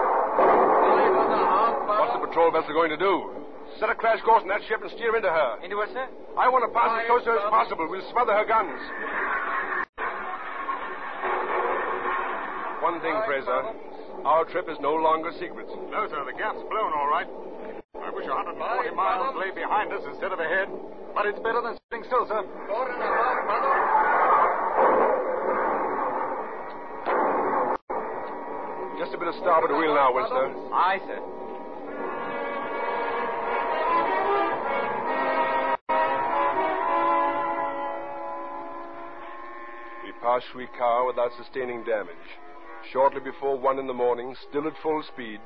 Five 0.00 1.12
and 1.12 1.28
a 1.28 1.44
half 1.44 1.76
What's 1.92 2.16
the 2.16 2.24
patrol 2.24 2.48
vessel 2.56 2.72
going 2.72 2.88
to 2.88 2.96
do? 2.96 3.36
Set 3.76 3.92
a 3.92 3.94
crash 3.94 4.24
course 4.24 4.40
in 4.40 4.48
that 4.48 4.64
ship 4.64 4.80
and 4.80 4.88
steer 4.96 5.12
into 5.12 5.28
her. 5.28 5.60
Into 5.60 5.76
what, 5.76 5.92
sir? 5.92 6.08
I 6.40 6.48
want 6.48 6.64
to 6.64 6.72
pass 6.72 6.88
as 6.96 7.04
close 7.04 7.20
to 7.28 7.36
her 7.36 7.40
as 7.44 7.52
possible. 7.52 7.84
We'll 7.84 8.00
smother 8.08 8.32
her 8.32 8.48
guns. 8.48 8.80
One 12.80 12.96
thing, 13.04 13.12
Five 13.12 13.28
Fraser. 13.28 13.52
fathoms. 13.52 13.76
One 13.76 13.76
thing, 13.76 13.92
Five 13.92 14.24
Fraser. 14.24 14.24
fathoms. 14.24 14.24
Our 14.24 14.44
trip 14.48 14.72
is 14.72 14.80
no 14.80 14.96
longer 14.96 15.36
secret. 15.36 15.68
No, 15.92 16.08
sir, 16.08 16.24
the 16.24 16.32
gap's 16.32 16.64
blown 16.64 16.96
all 16.96 17.12
right. 17.12 17.28
I 18.00 18.08
wish 18.08 18.24
140 18.24 18.56
miles 18.96 19.36
lay 19.36 19.52
behind 19.52 19.92
us 19.92 20.00
instead 20.08 20.32
of 20.32 20.40
ahead. 20.40 20.72
But 21.12 21.28
it's 21.28 21.38
better 21.44 21.60
than 21.60 21.76
sitting 21.92 22.08
still, 22.08 22.24
sir. 22.24 22.40
Four 22.72 22.88
and 22.88 22.96
a 22.96 23.04
half 23.04 23.36
Just 23.52 24.01
bit 29.22 29.34
of 29.36 29.40
starboard 29.40 29.70
wheel 29.70 29.94
now, 29.94 30.12
Winston. 30.12 30.50
Aye, 30.74 30.98
sir. 31.06 31.20
We 40.02 40.10
passed 40.20 40.46
Shui 40.52 40.66
Shuikar 40.66 41.06
without 41.06 41.30
sustaining 41.38 41.84
damage. 41.84 42.16
Shortly 42.92 43.20
before 43.20 43.56
one 43.56 43.78
in 43.78 43.86
the 43.86 43.94
morning, 43.94 44.34
still 44.50 44.66
at 44.66 44.74
full 44.82 45.04
speed, 45.14 45.38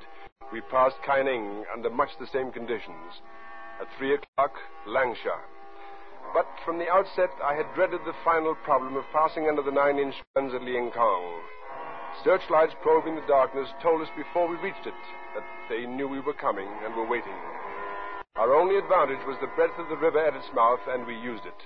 we 0.50 0.62
passed 0.70 0.96
Kaining 1.06 1.64
under 1.76 1.90
much 1.90 2.10
the 2.18 2.26
same 2.32 2.50
conditions. 2.50 3.20
At 3.78 3.88
three 3.98 4.14
o'clock, 4.14 4.52
Langsha. 4.88 5.36
But 6.32 6.46
from 6.64 6.78
the 6.78 6.88
outset, 6.88 7.28
I 7.44 7.54
had 7.54 7.66
dreaded 7.74 8.00
the 8.06 8.16
final 8.24 8.54
problem 8.64 8.96
of 8.96 9.04
passing 9.12 9.48
under 9.48 9.60
the 9.60 9.70
nine-inch 9.70 10.14
guns 10.34 10.54
at 10.54 10.62
Liankong. 10.62 11.42
Searchlights 12.24 12.74
probing 12.82 13.14
the 13.14 13.26
darkness 13.28 13.68
told 13.82 14.02
us 14.02 14.08
before 14.16 14.48
we 14.48 14.56
reached 14.56 14.86
it 14.86 14.94
that 15.34 15.44
they 15.68 15.86
knew 15.86 16.08
we 16.08 16.20
were 16.20 16.34
coming 16.34 16.68
and 16.84 16.94
were 16.94 17.06
waiting. 17.06 17.36
Our 18.36 18.54
only 18.54 18.76
advantage 18.76 19.24
was 19.26 19.36
the 19.40 19.52
breadth 19.56 19.78
of 19.78 19.88
the 19.88 19.96
river 19.96 20.20
at 20.20 20.34
its 20.34 20.48
mouth, 20.54 20.80
and 20.88 21.06
we 21.06 21.16
used 21.16 21.46
it, 21.46 21.60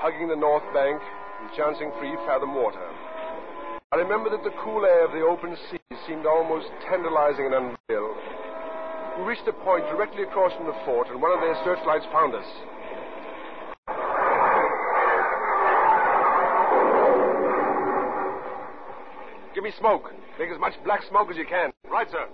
hugging 0.00 0.28
the 0.28 0.36
north 0.36 0.64
bank 0.74 1.00
and 1.40 1.52
chancing 1.56 1.92
free 1.98 2.16
fathom 2.26 2.54
water. 2.54 2.82
I 3.92 3.96
remember 3.96 4.28
that 4.30 4.44
the 4.44 4.56
cool 4.60 4.84
air 4.84 5.04
of 5.04 5.12
the 5.12 5.24
open 5.24 5.56
sea 5.70 5.80
seemed 6.06 6.26
almost 6.26 6.68
tantalizing 6.88 7.46
and 7.46 7.54
unreal. 7.54 8.12
We 9.16 9.24
reached 9.24 9.48
a 9.48 9.56
point 9.64 9.88
directly 9.88 10.24
across 10.24 10.52
from 10.52 10.66
the 10.66 10.76
fort, 10.84 11.08
and 11.08 11.22
one 11.22 11.32
of 11.32 11.40
their 11.40 11.56
searchlights 11.64 12.04
found 12.12 12.34
us. 12.34 12.48
Me 19.66 19.72
smoke. 19.80 20.14
Make 20.38 20.50
as 20.54 20.60
much 20.60 20.74
black 20.84 21.02
smoke 21.10 21.26
as 21.28 21.36
you 21.36 21.44
can. 21.44 21.72
Right, 21.90 22.06
sir. 22.08 22.28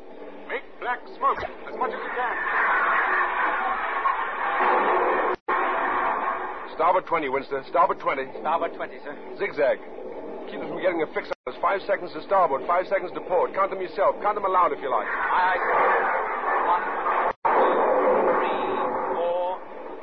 Make 0.52 0.60
black 0.84 1.00
smoke 1.16 1.40
as 1.40 1.74
much 1.80 1.88
as 1.88 1.96
you 1.96 2.12
can. 2.12 2.36
Starboard 6.76 7.06
20, 7.06 7.30
Winston. 7.30 7.64
Starboard 7.70 8.00
20. 8.00 8.36
Starboard 8.40 8.74
20, 8.76 8.98
sir. 9.02 9.16
Zigzag. 9.38 9.78
Keep 10.52 10.60
us 10.60 10.68
from 10.68 10.82
getting 10.84 11.00
a 11.00 11.06
fix 11.16 11.32
on 11.32 11.54
us. 11.54 11.56
Five 11.62 11.80
seconds 11.88 12.12
to 12.12 12.20
starboard, 12.28 12.66
five 12.66 12.84
seconds 12.92 13.10
to 13.14 13.20
port. 13.24 13.54
Count 13.54 13.70
them 13.70 13.80
yourself. 13.80 14.20
Count 14.20 14.34
them 14.36 14.44
aloud 14.44 14.76
if 14.76 14.82
you 14.84 14.90
like. 14.92 15.08
Aye, 15.08 15.56
aye, 15.56 15.56
sir. 15.56 15.88
One, 16.68 16.84
two, 17.48 17.80
three, 18.28 18.60
four, 19.16 19.56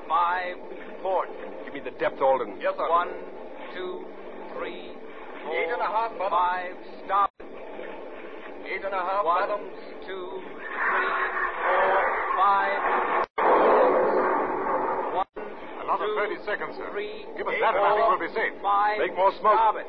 five, 0.09 0.57
port. 1.05 1.29
Give 1.63 1.77
me 1.77 1.81
the 1.85 1.93
depth, 2.01 2.19
Alden. 2.25 2.57
Yes, 2.57 2.73
sir. 2.73 2.89
One, 2.89 3.13
two, 3.77 4.01
three, 4.57 4.97
Eight 5.49 5.69
and 5.73 5.81
a 5.81 5.89
half 5.89 6.11
fathoms. 6.17 6.29
five, 6.29 6.73
stop. 7.05 7.29
Eight 8.69 8.83
and 8.85 8.93
a 8.93 9.01
half 9.01 9.25
One, 9.25 9.49
fathoms. 9.49 9.73
two, 10.05 10.27
three, 10.45 11.13
four, 11.65 11.99
five. 12.37 12.79
One, 15.17 15.25
Another 15.83 16.05
two, 16.05 16.21
30 16.21 16.45
seconds, 16.45 16.73
sir. 16.77 16.89
three, 16.93 17.25
Give 17.37 17.47
us 17.47 17.55
that 17.59 17.73
and 17.75 17.81
I 17.83 17.91
think 17.97 18.05
we'll 18.13 18.21
be 18.29 18.33
safe. 18.33 18.53
Five, 18.61 18.99
Make 18.99 19.15
more 19.15 19.31
smoke. 19.41 19.57
Starboard. 19.57 19.85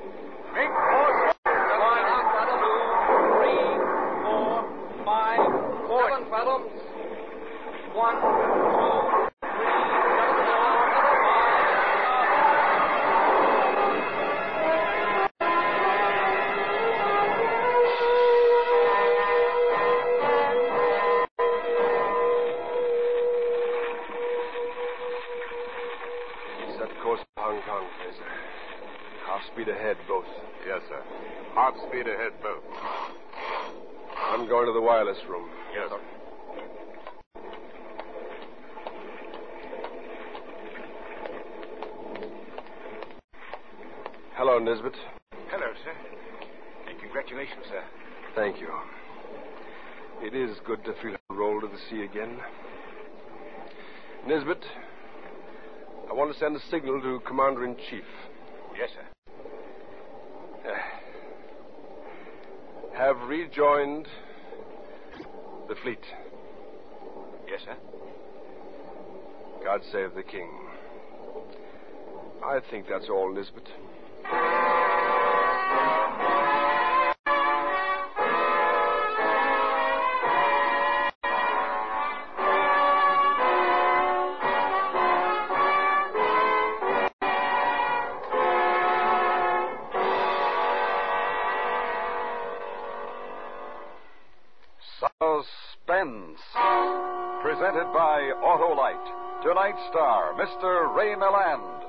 Speed 31.91 32.07
ahead, 32.07 32.33
both. 32.41 32.63
I'm 34.17 34.49
going 34.49 34.67
to 34.67 34.73
the 34.73 34.81
wireless 34.81 35.19
room. 35.29 35.51
Yes, 35.75 35.91
sir. 35.91 36.01
Hello, 44.35 44.61
Nisbet. 44.61 44.95
Hello, 45.51 45.67
sir. 45.83 45.93
And 46.89 47.01
congratulations, 47.01 47.65
sir. 47.69 47.83
Thank 48.37 48.61
you. 48.61 48.69
It 50.23 50.37
is 50.37 50.59
good 50.65 50.85
to 50.85 50.93
feel 51.03 51.17
a 51.29 51.35
roll 51.35 51.61
to 51.61 51.67
the 51.67 51.79
sea 51.91 52.05
again. 52.05 52.39
Nisbet, 54.29 54.63
I 56.09 56.13
want 56.13 56.33
to 56.33 56.39
send 56.39 56.55
a 56.55 56.61
signal 56.71 57.01
to 57.01 57.19
Commander 57.27 57.65
in 57.65 57.75
Chief. 57.91 58.05
Yes, 58.79 58.91
sir. 58.95 59.20
Have 63.01 63.17
rejoined 63.29 64.07
the 65.69 65.75
fleet. 65.83 66.05
Yes, 67.49 67.61
sir. 67.65 67.75
God 69.65 69.81
save 69.91 70.15
the 70.15 70.23
King. 70.23 70.51
I 72.45 72.61
think 72.71 72.89
that's 72.91 73.09
all, 73.09 73.33
Nisbet. 73.33 73.69
Tonight's 99.43 99.81
star, 99.89 100.35
Mr. 100.35 100.95
Ray 100.95 101.15
Milland. 101.17 101.81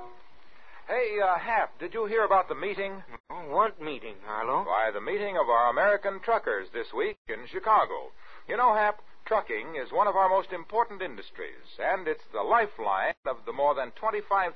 Hey, 0.88 1.20
uh, 1.20 1.38
Hap, 1.38 1.78
did 1.80 1.94
you 1.94 2.06
hear 2.06 2.24
about 2.24 2.48
the 2.48 2.56
meeting? 2.56 3.04
What 3.50 3.82
meeting, 3.82 4.16
Harlow? 4.26 4.64
Why, 4.64 4.90
the 4.90 5.02
meeting 5.02 5.36
of 5.36 5.50
our 5.50 5.70
American 5.70 6.22
truckers 6.24 6.70
this 6.72 6.88
week 6.96 7.18
in 7.28 7.46
Chicago. 7.52 8.12
You 8.48 8.56
know, 8.56 8.74
Hap, 8.74 9.02
trucking 9.26 9.76
is 9.76 9.92
one 9.92 10.08
of 10.08 10.16
our 10.16 10.30
most 10.30 10.54
important 10.54 11.02
industries, 11.02 11.76
and 11.78 12.08
it's 12.08 12.24
the 12.32 12.42
lifeline 12.42 13.20
of 13.26 13.44
the 13.46 13.52
more 13.52 13.76
than 13.76 13.92
25,000 13.92 14.56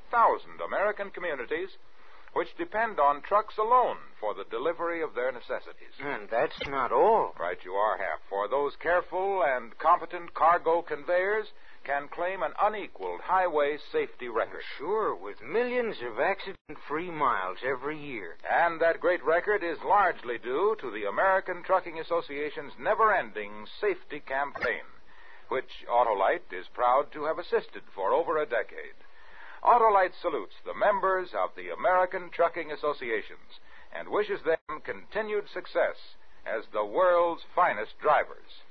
American 0.65 1.09
communities 1.09 1.75
which 2.35 2.57
depend 2.57 2.99
on 2.99 3.21
trucks 3.21 3.55
alone 3.57 3.95
for 4.19 4.33
the 4.33 4.43
delivery 4.51 5.01
of 5.01 5.15
their 5.15 5.31
necessities. 5.31 5.95
And 6.03 6.27
that's 6.29 6.67
not 6.67 6.91
all. 6.91 7.33
Right 7.39 7.57
you 7.63 7.71
are, 7.71 7.97
Hap. 7.97 8.19
For 8.29 8.49
those 8.49 8.75
careful 8.83 9.41
and 9.41 9.77
competent 9.77 10.33
cargo 10.33 10.81
conveyors 10.81 11.47
can 11.85 12.09
claim 12.09 12.43
an 12.43 12.51
unequaled 12.61 13.21
highway 13.21 13.77
safety 13.89 14.27
record. 14.27 14.63
Sure, 14.77 15.15
with 15.15 15.41
millions 15.41 15.95
of 16.03 16.19
accident-free 16.19 17.09
miles 17.09 17.59
every 17.63 17.97
year. 17.97 18.35
And 18.51 18.81
that 18.81 18.99
great 18.99 19.23
record 19.23 19.63
is 19.63 19.77
largely 19.85 20.37
due 20.37 20.75
to 20.81 20.91
the 20.91 21.07
American 21.07 21.63
Trucking 21.63 21.99
Association's 21.99 22.73
never-ending 22.77 23.65
safety 23.79 24.19
campaign, 24.19 24.83
which 25.47 25.87
Autolite 25.89 26.51
is 26.51 26.65
proud 26.73 27.13
to 27.13 27.23
have 27.25 27.39
assisted 27.39 27.83
for 27.93 28.11
over 28.11 28.37
a 28.39 28.45
decade. 28.45 28.99
Autolite 29.65 30.13
salutes 30.21 30.53
the 30.63 30.75
members 30.75 31.29
of 31.33 31.49
the 31.57 31.73
American 31.73 32.29
Trucking 32.29 32.71
Associations 32.71 33.57
and 33.91 34.07
wishes 34.07 34.39
them 34.45 34.81
continued 34.83 35.45
success 35.51 35.95
as 36.45 36.65
the 36.71 36.85
world's 36.85 37.41
finest 37.55 37.97
drivers. 37.99 38.61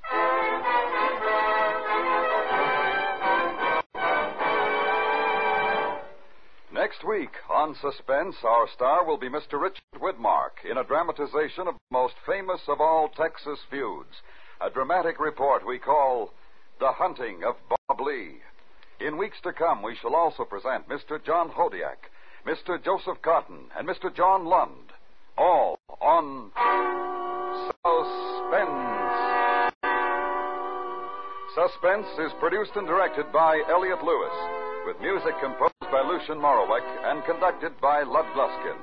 Next 6.73 7.03
week 7.03 7.33
on 7.51 7.75
Suspense, 7.75 8.37
our 8.45 8.69
star 8.69 9.05
will 9.05 9.19
be 9.19 9.29
Mr. 9.29 9.61
Richard 9.61 9.83
Widmark 10.01 10.63
in 10.65 10.79
a 10.79 10.85
dramatization 10.85 11.67
of 11.67 11.75
the 11.75 11.91
most 11.91 12.15
famous 12.25 12.61
of 12.69 12.81
all 12.81 13.09
Texas 13.09 13.59
feuds, 13.69 14.23
a 14.61 14.71
dramatic 14.71 15.19
report 15.19 15.67
we 15.67 15.81
call 15.81 16.33
The 16.79 16.93
Hunting 16.93 17.43
of 17.43 17.57
Bob 17.69 18.01
Lee. 18.01 18.43
In 19.01 19.19
weeks 19.19 19.39
to 19.43 19.53
come, 19.53 19.83
we 19.83 19.97
shall 20.01 20.15
also 20.15 20.45
present 20.45 20.89
Mr. 20.89 21.23
John 21.25 21.51
Hodiak, 21.51 22.11
Mr. 22.47 22.83
Joseph 22.83 23.21
Cotten, 23.23 23.67
and 23.77 23.89
Mr. 23.89 24.15
John 24.15 24.47
Lund, 24.47 24.93
all 25.37 25.79
on 26.01 26.51
Suspense. 27.83 29.05
Suspense. 31.55 32.07
Is 32.19 32.33
produced 32.39 32.77
and 32.77 32.87
directed 32.87 33.33
by 33.33 33.63
Elliott 33.69 34.03
Lewis, 34.03 34.37
with 34.87 35.01
music 35.01 35.35
composed 35.43 35.91
by 35.91 36.03
Lucien 36.03 36.39
Moraweck 36.39 36.87
and 37.11 37.25
conducted 37.25 37.73
by 37.81 38.03
Lud 38.03 38.27
Gluskin. 38.35 38.79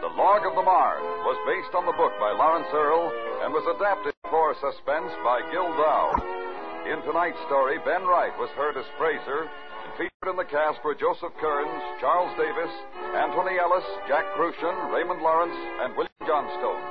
The 0.00 0.12
Log 0.16 0.44
of 0.44 0.54
the 0.54 0.62
Marne 0.62 1.02
was 1.24 1.36
based 1.48 1.74
on 1.74 1.86
the 1.86 1.96
book 1.96 2.12
by 2.20 2.32
Lawrence 2.32 2.68
Earl 2.72 3.12
and 3.44 3.52
was 3.52 3.64
adapted 3.76 4.14
for 4.28 4.54
Suspense 4.60 5.12
by 5.24 5.40
Gil 5.52 5.68
Doud. 5.76 6.49
In 6.90 6.98
tonight's 7.06 7.38
story, 7.46 7.78
Ben 7.86 8.02
Wright 8.02 8.34
was 8.34 8.50
heard 8.58 8.74
as 8.74 8.82
Fraser, 8.98 9.46
and 9.46 9.92
featured 9.94 10.26
in 10.26 10.34
the 10.34 10.50
cast 10.50 10.82
were 10.82 10.98
Joseph 10.98 11.30
Kearns, 11.38 11.82
Charles 12.02 12.34
Davis, 12.34 12.74
Anthony 13.14 13.62
Ellis, 13.62 13.86
Jack 14.10 14.26
Kruschen, 14.34 14.74
Raymond 14.90 15.22
Lawrence, 15.22 15.54
and 15.86 15.94
William 15.94 16.26
Johnstone. 16.26 16.82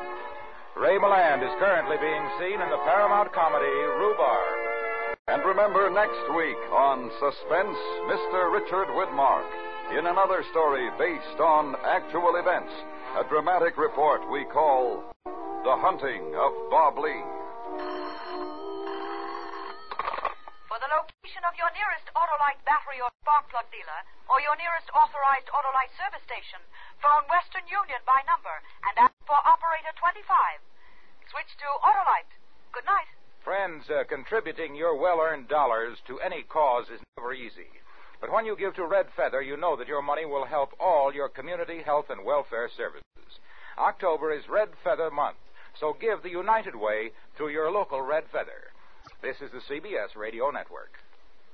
Ray 0.80 0.96
Milland 0.96 1.44
is 1.44 1.52
currently 1.60 2.00
being 2.00 2.26
seen 2.40 2.64
in 2.64 2.70
the 2.72 2.80
Paramount 2.88 3.36
comedy 3.36 3.76
Rhubarb. 4.00 4.56
And 5.28 5.44
remember 5.44 5.92
next 5.92 6.24
week 6.32 6.64
on 6.72 7.12
Suspense, 7.20 7.76
Mr. 8.08 8.56
Richard 8.56 8.88
Widmark, 8.96 9.52
in 10.00 10.08
another 10.08 10.48
story 10.56 10.88
based 10.96 11.44
on 11.44 11.76
actual 11.84 12.40
events, 12.40 12.72
a 13.20 13.28
dramatic 13.28 13.76
report 13.76 14.24
we 14.32 14.48
call 14.48 15.04
The 15.28 15.76
Hunting 15.84 16.24
of 16.40 16.56
Bob 16.72 16.96
Lee. 17.04 17.39
Location 21.30 21.46
of 21.46 21.54
your 21.62 21.70
nearest 21.78 22.10
Autolite 22.18 22.58
battery 22.66 22.98
or 22.98 23.14
spark 23.22 23.46
plug 23.54 23.70
dealer, 23.70 24.02
or 24.34 24.42
your 24.42 24.58
nearest 24.58 24.90
authorized 24.98 25.46
Autolite 25.54 25.94
service 25.94 26.26
station, 26.26 26.58
phone 27.06 27.22
Western 27.30 27.70
Union 27.70 28.02
by 28.02 28.18
number 28.26 28.50
and 28.90 28.98
ask 28.98 29.14
for 29.30 29.38
operator 29.46 29.94
25. 30.02 30.26
Switch 31.30 31.54
to 31.62 31.70
Autolite. 31.86 32.34
Good 32.74 32.90
night. 32.90 33.06
Friends, 33.46 33.86
uh, 33.94 34.10
contributing 34.10 34.74
your 34.74 34.98
well 34.98 35.22
earned 35.22 35.46
dollars 35.46 36.02
to 36.10 36.18
any 36.18 36.42
cause 36.42 36.90
is 36.90 36.98
never 37.14 37.38
easy. 37.38 37.78
But 38.18 38.34
when 38.34 38.50
you 38.50 38.58
give 38.58 38.74
to 38.82 38.90
Red 38.90 39.14
Feather, 39.14 39.46
you 39.46 39.54
know 39.54 39.78
that 39.78 39.86
your 39.86 40.02
money 40.02 40.26
will 40.26 40.50
help 40.50 40.74
all 40.82 41.14
your 41.14 41.30
community 41.30 41.86
health 41.86 42.10
and 42.10 42.26
welfare 42.26 42.74
services. 42.74 43.38
October 43.78 44.34
is 44.34 44.50
Red 44.50 44.74
Feather 44.82 45.14
Month, 45.14 45.38
so 45.78 45.94
give 45.94 46.26
the 46.26 46.34
United 46.34 46.74
Way 46.74 47.14
through 47.38 47.54
your 47.54 47.70
local 47.70 48.02
Red 48.02 48.26
Feather. 48.34 48.74
This 49.22 49.38
is 49.46 49.54
the 49.54 49.62
CBS 49.70 50.18
Radio 50.18 50.50
Network. 50.50 50.98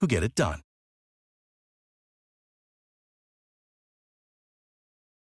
who 0.00 0.06
get 0.06 0.22
it 0.22 0.34
done. 0.34 0.65